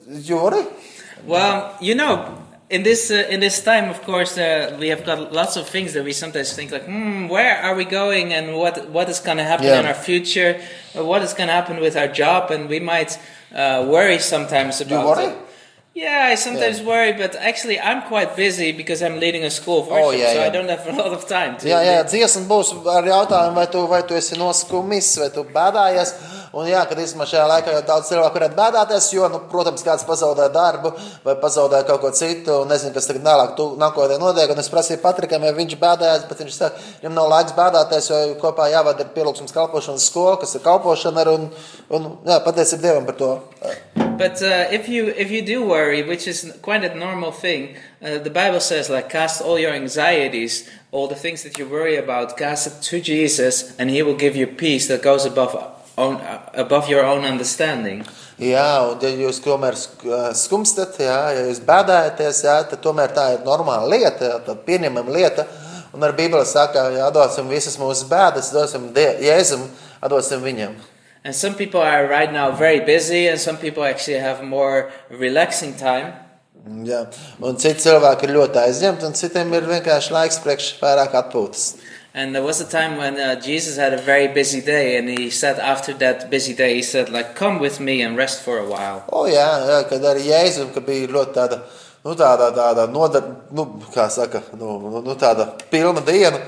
you 0.07 0.37
worry? 0.37 0.63
Well, 1.25 1.75
you 1.79 1.95
know, 1.95 2.37
in 2.69 2.83
this 2.83 3.11
uh, 3.11 3.27
in 3.29 3.39
this 3.41 3.61
time, 3.63 3.89
of 3.89 4.01
course, 4.03 4.37
uh, 4.37 4.75
we 4.79 4.87
have 4.89 5.03
got 5.05 5.31
lots 5.33 5.55
of 5.57 5.67
things 5.67 5.93
that 5.93 6.03
we 6.03 6.13
sometimes 6.13 6.53
think 6.53 6.71
like, 6.71 6.85
hmm, 6.85 7.27
where 7.27 7.57
are 7.57 7.75
we 7.75 7.85
going, 7.85 8.33
and 8.33 8.55
what 8.57 8.89
what 8.89 9.09
is 9.09 9.19
going 9.19 9.37
to 9.37 9.43
happen 9.43 9.65
Yeah. 9.67 9.79
in 9.81 9.85
our 9.85 9.93
future, 10.09 10.59
or 10.95 11.03
what 11.03 11.21
is 11.21 11.33
going 11.33 11.47
to 11.47 11.53
happen 11.53 11.79
with 11.79 11.95
our 11.97 12.07
job, 12.07 12.49
and 12.49 12.69
we 12.69 12.79
might 12.79 13.19
uh, 13.53 13.85
worry 13.87 14.19
sometimes 14.19 14.79
you 14.79 14.85
about. 14.87 15.05
worry? 15.05 15.25
it. 15.25 15.35
Yeah, 15.93 16.29
I 16.31 16.35
sometimes 16.35 16.79
Yeah. 16.79 16.87
worry, 16.87 17.11
but 17.11 17.35
actually, 17.35 17.77
I'm 17.77 18.03
quite 18.03 18.37
busy 18.37 18.71
because 18.71 19.01
I'm 19.01 19.19
leading 19.19 19.43
a 19.43 19.49
school 19.49 19.85
Oh, 19.89 19.91
worship, 19.91 20.19
yeah, 20.21 20.33
so 20.33 20.39
yeah. 20.39 20.47
I 20.47 20.49
don't 20.49 20.69
have 20.69 20.87
a 20.87 20.95
lot 20.95 21.11
of 21.11 21.27
time. 21.27 21.57
To 21.57 21.67
Jā, 21.67 21.81
jā, 21.83 22.03
dziesma 22.07 22.47
būs 22.47 22.69
ar 22.87 23.03
jautājumu, 23.03 23.55
vai 23.55 23.67
tu, 23.67 23.81
vai 23.87 24.01
tu 24.07 24.13
esi 24.15 24.37
noskumis, 24.39 25.17
vai 25.19 25.29
tu 25.35 25.43
bēdājies. 25.43 26.13
Un 26.53 26.67
jā, 26.67 26.85
kad 26.87 26.99
īstenībā 26.99 27.27
šajā 27.27 27.43
laikā 27.47 27.73
jau 27.75 27.81
daudz 27.87 28.07
cilvēku 28.07 28.39
varētu 28.39 28.55
bēdāties, 28.55 29.09
jo, 29.15 29.27
nu, 29.31 29.39
protams, 29.51 29.83
kāds 29.83 30.03
pazaudē 30.07 30.47
darbu 30.51 30.93
vai 31.25 31.35
pazaudē 31.43 31.83
kaut 31.87 32.01
ko 32.01 32.11
citu, 32.11 32.61
un 32.61 32.71
nezinu, 32.71 32.93
kas 32.95 33.07
tagad 33.07 33.23
nālāk, 33.27 33.55
tu 33.55 33.69
nākotnē 33.79 34.19
notiek. 34.19 34.51
Un 34.51 34.59
es 34.63 34.71
prasīju 34.71 34.99
Patrikam, 35.03 35.43
vai 35.43 35.51
viņš 35.59 35.75
bēdājās, 35.79 36.27
bet 36.27 36.43
viņš 36.43 36.55
saka, 36.55 36.79
viņam 37.01 37.19
nav 37.19 37.31
laiks 37.35 37.55
bēdāties, 37.59 38.11
jo 38.11 38.21
kopā 38.43 38.67
jāvada 38.71 39.03
ir 39.03 39.11
pielūgsmes 39.15 39.55
kalpošanas 39.55 40.07
skola, 40.11 40.39
kas 40.39 40.55
ir 40.55 40.63
kalpošana 40.63 41.23
ar, 41.23 41.35
un, 41.35 41.51
un 41.91 42.09
jā, 42.27 42.39
pateicība 42.47 42.87
Dievam 42.87 43.11
par 43.11 43.15
to. 43.19 44.10
But 44.21 44.37
uh, 44.43 44.69
if 44.69 44.87
you 44.87 45.07
if 45.17 45.31
you 45.31 45.41
do 45.41 45.65
worry, 45.65 46.03
which 46.03 46.27
is 46.27 46.39
quite 46.61 46.83
a 46.83 46.93
normal 46.93 47.31
thing, 47.31 47.75
uh, 48.05 48.19
the 48.19 48.29
Bible 48.29 48.59
says 48.59 48.87
like 48.87 49.09
cast 49.09 49.41
all 49.41 49.57
your 49.57 49.73
anxieties, 49.73 50.69
all 50.91 51.07
the 51.07 51.15
things 51.15 51.41
that 51.41 51.57
you 51.57 51.65
worry 51.65 51.97
about, 51.97 52.37
cast 52.37 52.67
it 52.67 52.75
to 52.89 53.01
Jesus, 53.01 53.73
and 53.79 53.89
He 53.89 54.03
will 54.03 54.19
give 54.25 54.35
you 54.35 54.45
peace 54.45 54.85
that 54.89 55.01
goes 55.01 55.25
above 55.25 55.57
own, 55.97 56.17
uh, 56.21 56.37
above 56.53 56.87
your 56.87 57.03
own 57.03 57.25
understanding. 57.25 58.05
Jā, 58.37 58.93
un 58.93 59.01
ja 59.01 59.09
jūs 59.09 59.41
tomēr 59.41 59.73
sk- 59.77 60.21
skumstat, 60.37 61.01
jā, 61.01 61.17
ja 61.33 61.41
jūs 61.49 61.65
bēdājaties, 61.65 62.45
jā, 62.45 62.59
tad 62.69 62.85
tomēr 62.85 63.17
tā 63.17 63.25
ir 63.35 63.43
normāla 63.45 63.89
lieta, 63.89 64.31
jā, 64.31 64.37
tā 64.45 64.57
pieņemama 64.69 65.17
lieta. 65.17 65.47
Un 65.97 66.05
ar 66.05 66.13
Bībeli 66.13 66.45
saka, 66.45 66.91
jā, 66.93 67.09
dosim 67.13 67.49
visas 67.49 67.81
mūsu 67.81 68.05
bēdas, 68.09 68.53
dosim 68.53 68.91
Jēzum, 68.93 69.65
dosim 70.13 70.45
viņam. 70.45 70.77
And 71.23 71.35
some 71.35 71.53
people 71.53 71.81
are 71.81 72.07
right 72.07 72.31
now 72.33 72.51
very 72.51 72.79
busy, 72.79 73.27
and 73.27 73.39
some 73.39 73.57
people 73.57 73.83
actually 73.83 74.17
have 74.17 74.43
more 74.43 74.91
relaxing 75.09 75.75
time. 75.77 76.13
Jā. 76.85 77.07
Un 77.41 77.57
citi 77.61 77.87
cilvēki 77.87 78.27
ir 78.27 78.35
ļoti 78.35 78.59
aizņemti, 78.61 79.05
un 79.05 79.17
citiem 79.17 79.53
ir 79.57 79.65
vienkārši 79.69 80.13
laiks 80.13 80.39
priekš 80.43 80.67
vairāk 80.81 81.15
atpūtas. 81.17 81.75
And 82.13 82.35
there 82.35 82.43
was 82.43 82.59
a 82.59 82.65
time 82.65 82.97
when 82.97 83.19
uh, 83.19 83.39
Jesus 83.39 83.77
had 83.77 83.93
a 83.93 83.97
very 83.97 84.27
busy 84.27 84.61
day, 84.61 84.97
and 84.97 85.07
he 85.09 85.29
said 85.29 85.59
after 85.59 85.93
that 86.01 86.29
busy 86.29 86.53
day, 86.53 86.75
he 86.75 86.81
said 86.81 87.09
like, 87.09 87.35
"Come 87.35 87.59
with 87.59 87.79
me 87.79 88.01
and 88.01 88.17
rest 88.17 88.41
for 88.41 88.57
a 88.57 88.65
while." 88.65 89.05
O, 89.09 89.25
jā, 89.31 89.47
jā, 89.69 89.77
kad 89.89 90.01
arī 90.01 90.25
Jēzum, 90.27 90.73
ka 90.73 90.83
bija 90.85 91.07
ļoti 91.07 91.33
tāda, 91.37 91.61
nu, 92.03 92.17
tāda, 92.19 92.51
tāda 92.57 92.87
nodar, 92.91 93.29
nu, 93.55 93.65
kā 93.93 94.09
saka, 94.11 94.43
nu, 94.57 94.75
nu, 94.83 95.01
nu, 95.05 95.15
tāda 95.15 95.47
pilna 95.71 96.03
diena. 96.03 96.41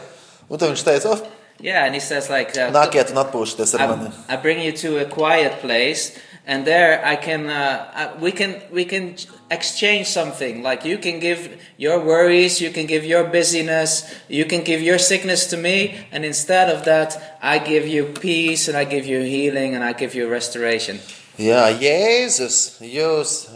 Un 0.50 0.60
tad 0.60 0.74
viņš 0.74 0.84
teica, 0.84 1.16
oh, 1.16 1.24
Yeah, 1.60 1.86
and 1.86 1.94
he 1.94 2.02
says 2.02 2.30
like, 2.30 2.58
uh, 2.58 2.72
nākiet 2.72 3.12
un 3.12 3.22
atpūšieties 3.24 3.74
ar 3.80 3.88
mani. 3.96 4.12
I, 4.28 4.34
I 4.34 4.38
bring 4.38 4.60
you 4.60 4.72
to 4.84 5.00
a 5.00 5.06
quiet 5.06 5.62
place, 5.62 6.20
and 6.46 6.66
there 6.68 7.00
I 7.06 7.16
can 7.16 7.50
uh, 7.50 7.88
I, 7.96 8.20
we 8.20 8.32
can 8.32 8.62
we 8.72 8.84
can 8.84 9.16
exchange 9.50 10.08
something. 10.08 10.62
Like 10.62 10.84
you 10.84 10.98
can 10.98 11.20
give 11.20 11.62
your 11.78 12.04
worries, 12.04 12.60
you 12.60 12.70
can 12.70 12.86
give 12.86 13.06
your 13.06 13.24
busyness, 13.24 14.04
you 14.28 14.44
can 14.44 14.64
give 14.64 14.82
your 14.82 14.98
sickness 14.98 15.46
to 15.52 15.58
me, 15.58 15.96
and 16.12 16.26
instead 16.26 16.70
of 16.70 16.84
that, 16.86 17.38
I 17.42 17.60
give 17.60 17.88
you 17.88 18.06
peace, 18.06 18.68
and 18.68 18.76
I 18.76 18.84
give 18.84 19.06
you 19.06 19.22
healing, 19.22 19.74
and 19.76 19.84
I 19.84 19.94
give 19.94 20.16
you 20.16 20.28
restoration. 20.28 21.00
Jā, 21.40 21.72
Jēzus 21.80 22.84
jūs 22.86 23.48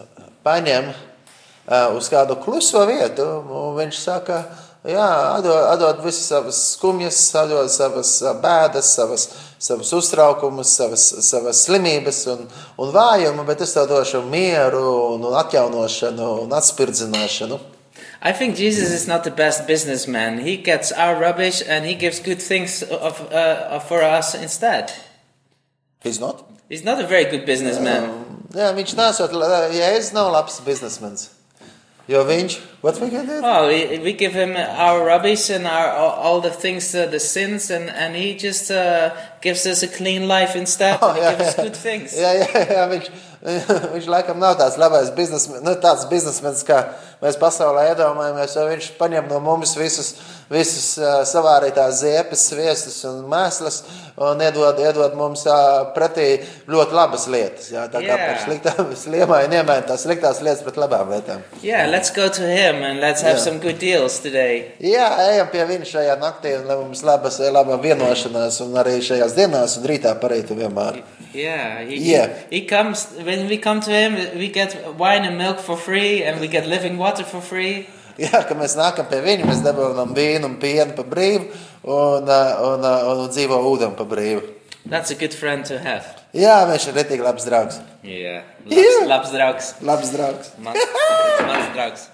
paņem 0.45 0.87
uh, 0.89 1.91
uz 1.93 2.07
kādu 2.09 2.39
kluso 2.41 2.81
vietu, 2.89 3.27
un 3.51 3.75
viņš 3.77 3.99
saka, 3.99 4.39
jā, 4.87 5.07
atdod, 5.37 5.57
atdod 5.73 6.01
visas 6.05 6.29
savas 6.31 6.59
skumjas, 6.73 7.19
atdod 7.35 7.69
savas 7.71 8.13
ā, 8.23 8.33
bēdas, 8.41 8.91
savas, 8.97 9.27
savas 9.59 9.93
uztraukumus, 9.93 10.71
savas, 10.79 11.05
savas 11.27 11.63
slimības 11.67 12.23
un, 12.33 12.45
un 12.79 12.93
vājumu, 12.95 13.45
bet 13.47 13.63
es 13.65 13.75
tev 13.75 13.89
došu 13.91 14.23
mieru 14.25 14.83
un, 15.13 15.25
un 15.27 15.39
atjaunošanu 15.41 16.29
un 16.45 16.55
atspirdzināšanu. 16.57 17.59
I 18.21 18.33
think 18.33 18.55
Jesus 18.55 18.91
is 18.91 19.07
not 19.07 19.23
the 19.23 19.31
best 19.31 19.67
businessman. 19.67 20.39
He 20.39 20.57
gets 20.57 20.91
our 20.91 21.15
rubbish 21.19 21.61
and 21.67 21.85
he 21.85 21.93
gives 21.93 22.19
good 22.19 22.41
things 22.41 22.81
of, 22.81 23.21
uh, 23.31 23.79
for 23.79 24.01
us 24.01 24.33
instead. 24.33 24.91
He's 26.01 26.19
not? 26.19 26.43
He's 26.69 26.83
not 26.83 26.99
a 26.99 27.07
very 27.07 27.25
good 27.25 27.45
businessman. 27.45 28.25
Jā, 28.55 28.71
viņš 28.75 28.93
nesot, 28.97 29.33
Jēzus 29.75 30.13
nav 30.15 30.31
labs 30.31 30.61
biznesmenis. 30.65 31.29
Jo 32.07 32.23
viņš, 32.23 32.53
what 32.81 33.01
we 33.01 33.09
can 33.09 33.25
do? 33.25 33.41
Oh, 33.43 33.67
we, 33.67 33.99
we 33.99 34.13
give 34.13 34.31
him 34.31 34.55
our 34.55 35.03
rubbish 35.03 35.49
and 35.49 35.67
our 35.67 35.91
all, 35.91 36.11
all 36.11 36.41
the 36.41 36.51
things, 36.51 36.95
uh, 36.95 37.05
the 37.05 37.19
sins, 37.19 37.69
and 37.69 37.89
and 37.89 38.15
he 38.15 38.33
just 38.33 38.71
uh, 38.71 39.11
gives 39.47 39.65
us 39.73 39.83
a 39.83 39.89
clean 39.97 40.27
life 40.27 40.59
instead. 40.59 40.99
Oh, 41.01 41.15
jā, 41.15 41.33
gives 41.37 41.49
us 41.49 41.57
jā. 41.57 41.67
good 41.67 41.81
things. 41.81 42.15
Jā, 42.17 42.35
jā, 42.43 42.63
jā 42.75 42.85
viņš, 42.93 43.11
viņš 43.95 44.07
laikam 44.11 44.41
nav 44.43 44.57
tāds 44.59 44.79
labais 44.81 45.11
biznesmenis, 45.15 45.63
nu, 45.65 45.75
tāds 45.83 46.07
biznesmenis, 46.11 46.65
kā 46.67 46.81
mēs 47.21 47.37
pasaulē 47.41 47.91
iedomājamies, 47.93 48.57
jo 48.57 48.65
viņš 48.69 48.89
paņem 48.99 49.29
no 49.31 49.39
mums 49.41 49.71
visus, 49.79 50.11
visus 50.53 50.91
uh, 51.01 51.21
savārītās 51.27 52.01
ziepes, 52.03 52.43
sviestus 52.51 52.99
un 53.09 53.23
mēslas 53.31 53.79
un 54.21 54.41
iedod, 54.41 54.77
iedod 54.81 55.13
mums 55.17 55.43
uh, 55.49 55.89
pretī 55.95 56.27
ļoti 56.69 56.97
labas 56.97 57.27
lietas. 57.31 57.69
Jā, 57.73 57.85
tā 57.93 58.01
kā 58.03 58.15
Jā. 58.17 58.27
par 58.27 58.39
sliktām, 58.43 58.91
sliemaini 59.03 59.59
iemēn 59.61 59.85
tās 59.89 60.05
sliktās 60.07 60.41
lietas 60.45 60.63
pret 60.65 60.79
labām 60.81 61.11
lietām. 61.13 61.43
Yeah, 61.61 61.85
let's 61.89 62.13
go 62.13 62.27
to 62.29 62.45
him 62.45 62.83
and 62.83 63.01
let's 63.03 63.21
have 63.25 63.37
Yeah. 63.37 63.43
some 63.43 63.59
good 63.61 63.77
deals 63.81 64.17
today. 64.23 64.73
Jā, 64.81 65.07
ejam 65.29 65.51
pie 65.53 65.65
viņa 65.69 65.89
šajā 65.91 66.17
naktī, 66.21 66.55
un 66.57 66.69
mums 66.69 67.03
labas, 67.05 67.37
laba 67.53 67.77
vienošanās, 67.83 68.61
un 68.65 68.77
arī 68.81 68.97
šajās 69.05 69.36
dienās, 69.37 69.77
un 69.79 69.85
rītā 69.89 70.15
parītu 70.21 70.57
vienmēr. 70.57 71.01
Yeah, 71.33 71.83
he, 71.85 71.97
Yeah. 72.01 72.27
he, 72.49 72.61
he 72.61 72.65
comes 72.67 73.07
when 73.23 73.47
we 73.47 73.57
come 73.57 73.79
to 73.81 73.91
him. 73.91 74.15
We 74.39 74.49
get 74.49 74.73
wine 74.97 75.25
and 75.27 75.37
milk 75.37 75.59
for 75.59 75.77
free, 75.77 76.23
and 76.23 76.39
we 76.41 76.47
get 76.47 76.65
living 76.67 76.97
water 76.97 77.23
for 77.23 77.41
free. 77.41 77.87
Jā, 78.17 78.41
ka 78.49 78.55
mēs 78.57 78.73
nākam 78.79 79.05
pie 79.11 79.19
viņa, 79.21 79.45
mēs 79.45 79.59
dabūjam 79.61 80.15
vīnu 80.17 80.47
un 80.49 80.55
pienu 80.57 80.95
par 80.97 81.05
brīvu 81.05 81.51
un, 81.85 82.25
uh, 82.25 82.71
un, 82.71 82.81
uh, 82.81 83.11
un 83.13 83.27
dzīvo 83.29 83.59
ūdeni 83.69 83.93
par 83.99 84.07
brīvu. 84.09 84.41
That's 84.89 85.11
a 85.11 85.15
good 85.19 85.33
friend 85.35 85.65
to 85.69 85.77
have. 85.83 86.05
Jā, 86.33 86.63
viņš 86.65 86.87
ir 86.89 86.95
retīgi 86.97 87.21
labs 87.25 87.45
draugs. 87.45 87.77
Yeah, 88.03 88.41
Yeah. 88.65 89.05
labs, 89.05 89.31
labs 89.31 89.31
draugs. 89.35 89.73
Labs 89.85 90.11
draugs. 90.15 90.49
Mans, 90.63 90.79
mans 91.45 91.69
draugs. 91.75 92.07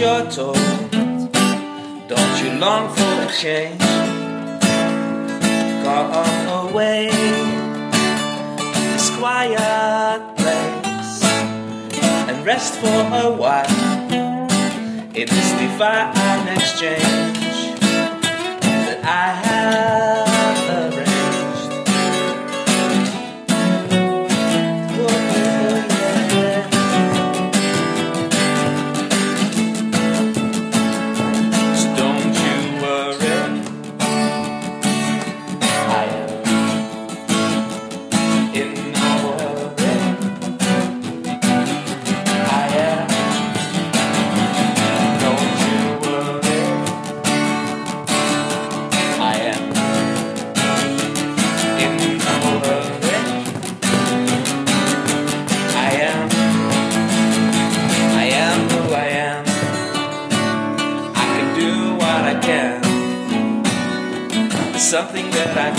As 0.00 0.36
you're. 0.36 0.54
Don't 2.08 2.42
you 2.42 2.58
long 2.58 2.88
for 2.94 3.22
a 3.22 3.28
change? 3.32 3.80
Go 5.82 5.90
on 5.90 6.68
away 6.68 7.10
this 8.92 9.10
quiet 9.16 10.36
place 10.36 11.22
and 12.28 12.46
rest 12.46 12.74
for 12.74 12.86
a 12.86 13.30
while 13.30 13.66
in 15.14 15.26
this 15.26 15.52
divine 15.52 16.48
exchange 16.48 17.76
that 18.86 19.00
I 19.04 19.34
have 19.46 20.27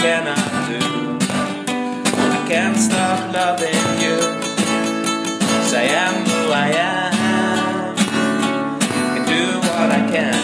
that 0.04 0.24
I 0.28 0.42
do. 0.70 0.84
I 2.36 2.40
can't 2.48 2.78
stop 2.78 3.20
loving 3.34 3.86
you. 4.04 4.18
'Cause 5.42 5.74
I 5.74 5.86
am 6.06 6.16
who 6.30 6.40
I 6.52 6.70
am. 6.94 7.96
Can 9.14 9.24
do 9.36 9.44
what 9.68 9.90
I 10.00 10.02
can. 10.14 10.40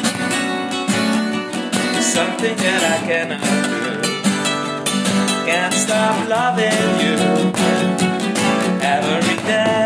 There's 1.94 2.12
something 2.18 2.56
that 2.66 2.82
I 2.94 2.98
cannot 3.08 3.42
do. 3.72 3.84
Can't 5.48 5.76
stop 5.86 6.16
loving 6.36 6.90
you 7.04 7.18
every 8.96 9.38
day. 9.52 9.85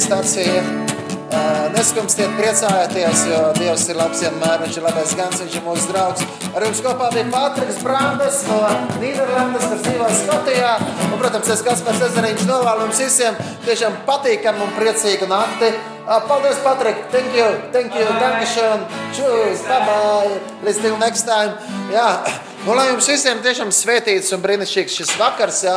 Stācija 0.00 0.62
uh, 0.62 1.66
neskumstiet, 1.74 2.30
priecājieties, 2.38 3.24
jo 3.28 3.40
Dievs 3.58 3.84
ir 3.92 3.98
labs 4.00 4.22
vienmēr, 4.24 4.62
viņš 4.64 4.78
ir 4.78 4.86
labais 4.86 5.14
gans, 5.18 5.40
viņš 5.42 5.56
ir 5.58 5.64
mūsu 5.66 5.90
draugs. 5.90 6.24
Ar 6.52 6.66
jums 6.66 6.82
kopā 6.84 7.10
bija 7.12 7.28
Patriks 7.32 7.80
Brandes 7.84 8.42
no 8.48 8.60
Nīderlandes, 9.02 9.68
kas 9.68 9.84
dzīvo 9.86 10.10
Skotijā. 10.22 10.74
Un, 11.10 11.16
protams, 11.20 11.52
es 11.52 11.64
Kaspars 11.66 12.04
Ezeriņš 12.08 12.46
novēlu 12.48 12.86
jums 12.86 13.02
visiem 13.04 13.40
tiešām 13.66 14.02
patīkamu 14.08 14.68
un 14.68 14.76
priecīgu 14.78 15.28
nakti. 15.30 15.72
Paldies, 16.06 16.58
Patrik! 16.64 16.96
Thank 17.10 17.34
you! 17.36 17.46
Thank 17.72 17.94
you! 17.94 18.06
Dankeschön! 18.18 18.80
Čūs! 19.14 19.62
Bye 19.68 19.82
bye! 19.86 20.40
Līdz 20.66 20.80
till 20.82 20.96
next 20.98 21.22
time! 21.22 21.54
Jā, 21.94 22.24
nu, 22.66 22.74
lai 22.74 22.88
jums 22.88 23.06
visiem 23.06 23.38
tiešām 23.44 23.70
svētīts 23.70 24.32
un 24.34 24.42
brīnišķīgs 24.42 24.96
šis 24.98 25.12
vakars, 25.20 25.62
jā. 25.62 25.76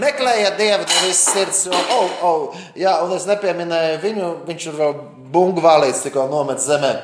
Meklējiet 0.00 0.56
Dievu 0.56 0.86
no 0.88 1.02
visas 1.04 1.28
sirds. 1.28 1.60
Oh, 1.92 2.24
oh, 2.24 2.56
jā, 2.76 2.94
un 3.04 3.12
es 3.18 3.28
nepieminēju 3.28 4.00
viņu, 4.00 4.30
viņš 4.48 4.66
ir 4.70 4.78
vēl 4.80 4.96
bungu 5.36 5.60
vālīts 5.64 6.00
tikko 6.06 6.24
nomet 6.32 6.62
zemē. 6.64 6.94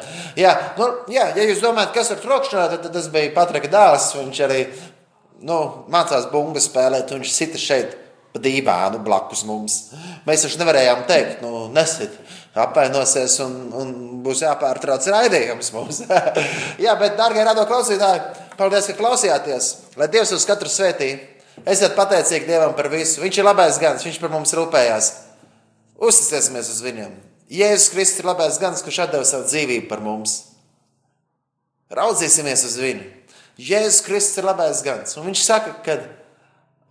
Jā, 0.41 0.55
nu, 0.81 0.89
jā, 1.13 1.29
ja 1.37 1.49
jūs 1.51 1.61
domājat, 1.61 1.93
kas 1.99 2.15
ir 2.15 2.25
trokšņā, 2.25 2.69
tad, 2.73 2.87
tad 2.87 2.97
tas 2.97 3.11
bija 3.13 3.35
Patrika 3.37 3.69
dēls. 3.73 4.15
Viņš 4.17 4.45
arī 4.49 4.63
nu, 5.45 5.59
mācās 5.93 6.31
bungu 6.33 6.63
spēlēt, 6.63 7.13
un 7.13 7.21
viņš 7.21 7.37
sita 7.37 7.61
šeit 7.61 7.99
pa 8.33 8.41
dīvānu 8.41 9.03
blakus 9.05 9.45
mums. 9.45 9.79
Mēs 10.25 10.47
taču 10.47 10.61
nevarējām 10.63 11.05
teikt, 11.09 11.43
nu, 11.45 11.67
nesit. 11.75 12.17
Apvainosies 12.53 13.39
un, 13.41 13.53
un 13.73 13.93
būs 14.25 14.43
jāpārtrauc 14.45 15.07
raidījums 15.09 15.73
mums. 15.73 16.03
jā, 16.85 16.93
bet, 17.01 17.17
darbie 17.17 17.45
radio 17.49 17.65
klausītāji, 17.69 18.21
paldies, 18.59 18.91
ka 18.91 18.97
klausījāties. 18.99 19.69
Lai 19.97 20.11
Dievs 20.13 20.35
uz 20.37 20.45
katru 20.49 20.69
svētī. 20.69 21.15
Esiet 21.69 21.97
pateicīgi 21.97 22.49
Dievam 22.49 22.75
par 22.77 22.91
visu. 22.93 23.23
Viņš 23.25 23.39
ir 23.39 23.49
labais 23.49 23.79
gans, 23.81 24.05
Viņš 24.05 24.21
par 24.21 24.33
mums 24.35 24.53
rūpējās. 24.57 25.13
Uzticēsimies 26.03 26.69
uz 26.75 26.81
viņiem. 26.85 27.13
Jēzus 27.53 27.93
Kristus 27.93 28.21
ir 28.21 28.29
labais 28.29 28.57
gans, 28.61 28.83
kurš 28.85 29.03
deva 29.13 29.25
savu 29.29 29.45
dzīvību 29.49 29.89
par 29.91 30.01
mums. 30.05 30.39
Raudzīsimies 31.93 32.65
uz 32.69 32.77
viņu. 32.81 33.05
Jēzus 33.61 34.01
Kristus 34.07 34.41
ir 34.41 34.49
labais 34.49 34.81
gans. 34.85 35.17
Un 35.21 35.29
viņš 35.29 35.43
saka, 35.45 35.75
ka 35.85 35.99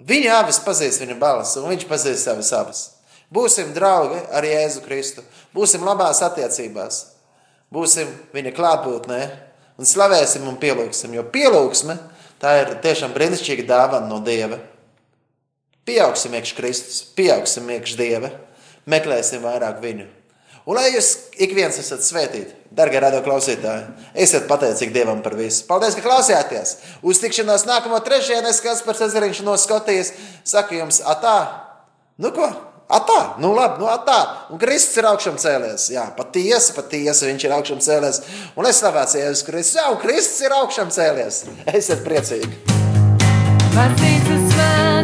viņa 0.06 0.38
avis 0.44 0.62
pazīst 0.62 1.02
viņa 1.02 1.18
balsi, 1.22 1.58
un 1.62 1.70
viņš 1.74 1.88
pazīst 1.90 2.30
savas 2.30 2.52
avis. 2.58 2.84
Būsim 3.32 3.72
draugi 3.76 4.20
ar 4.36 4.44
Jēzu 4.44 4.84
Kristu, 4.84 5.24
būsim 5.56 5.86
labās 5.88 6.20
attiecībās, 6.26 7.04
būsim 7.72 8.10
viņa 8.36 8.52
klātbūtnē 8.58 9.22
un 9.80 9.88
slavēsim 9.88 10.50
un 10.52 10.58
pielūgsim. 10.60 11.14
Jo 11.16 11.24
pielūgsme 11.32 11.96
Tā 12.42 12.56
ir 12.58 12.72
tiešām 12.82 13.14
brīnišķīga 13.14 13.68
dāvana 13.70 14.10
no 14.10 14.18
Dieva. 14.26 14.58
Pieaugsim 15.86 16.34
iekšā 16.38 16.56
Kristus, 16.58 17.04
pieaugsim 17.14 17.70
iekšā 17.70 18.00
Dieva, 18.00 18.32
meklēsim 18.90 19.44
vairāk 19.46 19.78
viņu. 19.84 20.08
Un 20.66 20.78
lai 20.78 20.88
jūs 20.94 21.12
ik 21.42 21.54
viens 21.58 21.78
esat 21.82 22.02
svētīti, 22.06 22.54
darbie 22.74 23.02
radio 23.02 23.22
klausītāji, 23.26 23.86
esiet 24.26 24.48
pateicīgi 24.50 24.94
Dievam 24.94 25.22
par 25.26 25.36
visu. 25.38 25.68
Paldies, 25.70 25.98
ka 25.98 26.06
klausījāties! 26.06 26.76
Uz 27.06 27.22
tikšanos 27.22 27.66
nākamo 27.70 28.02
trešdienu, 28.06 28.54
kas 28.66 28.82
par 28.86 28.98
Cezariņš 28.98 29.42
no 29.46 29.58
Skotijas, 29.62 30.14
saka 30.46 30.78
jums, 30.82 31.02
atā! 31.02 31.38
Nu 32.22 32.34
ko? 32.34 32.50
Atā, 32.92 33.20
nu 33.40 33.54
labi, 33.56 33.80
nu 33.80 33.88
atā. 33.88 34.20
Un 34.52 34.60
Kristus 34.60 35.00
ir 35.00 35.08
augšām 35.08 35.38
cēlies. 35.40 35.88
Jā, 35.94 36.10
patiesi, 36.18 36.74
patiesi 36.76 37.30
viņš 37.30 37.46
ir 37.48 37.56
augšām 37.56 37.80
cēlies. 37.84 38.22
Un 38.60 38.68
es 38.68 38.82
slavēts 38.84 39.16
Jēzus 39.20 39.46
Kristus. 39.48 39.78
Jā, 39.80 39.88
un 39.94 40.02
Kristus 40.02 40.44
ir 40.44 40.58
augšām 40.60 40.92
cēlies. 40.92 41.44
Esiet 41.72 42.04
priecīgi. 42.08 42.52
Baznīcas 43.72 44.50
svaniem 44.52 45.01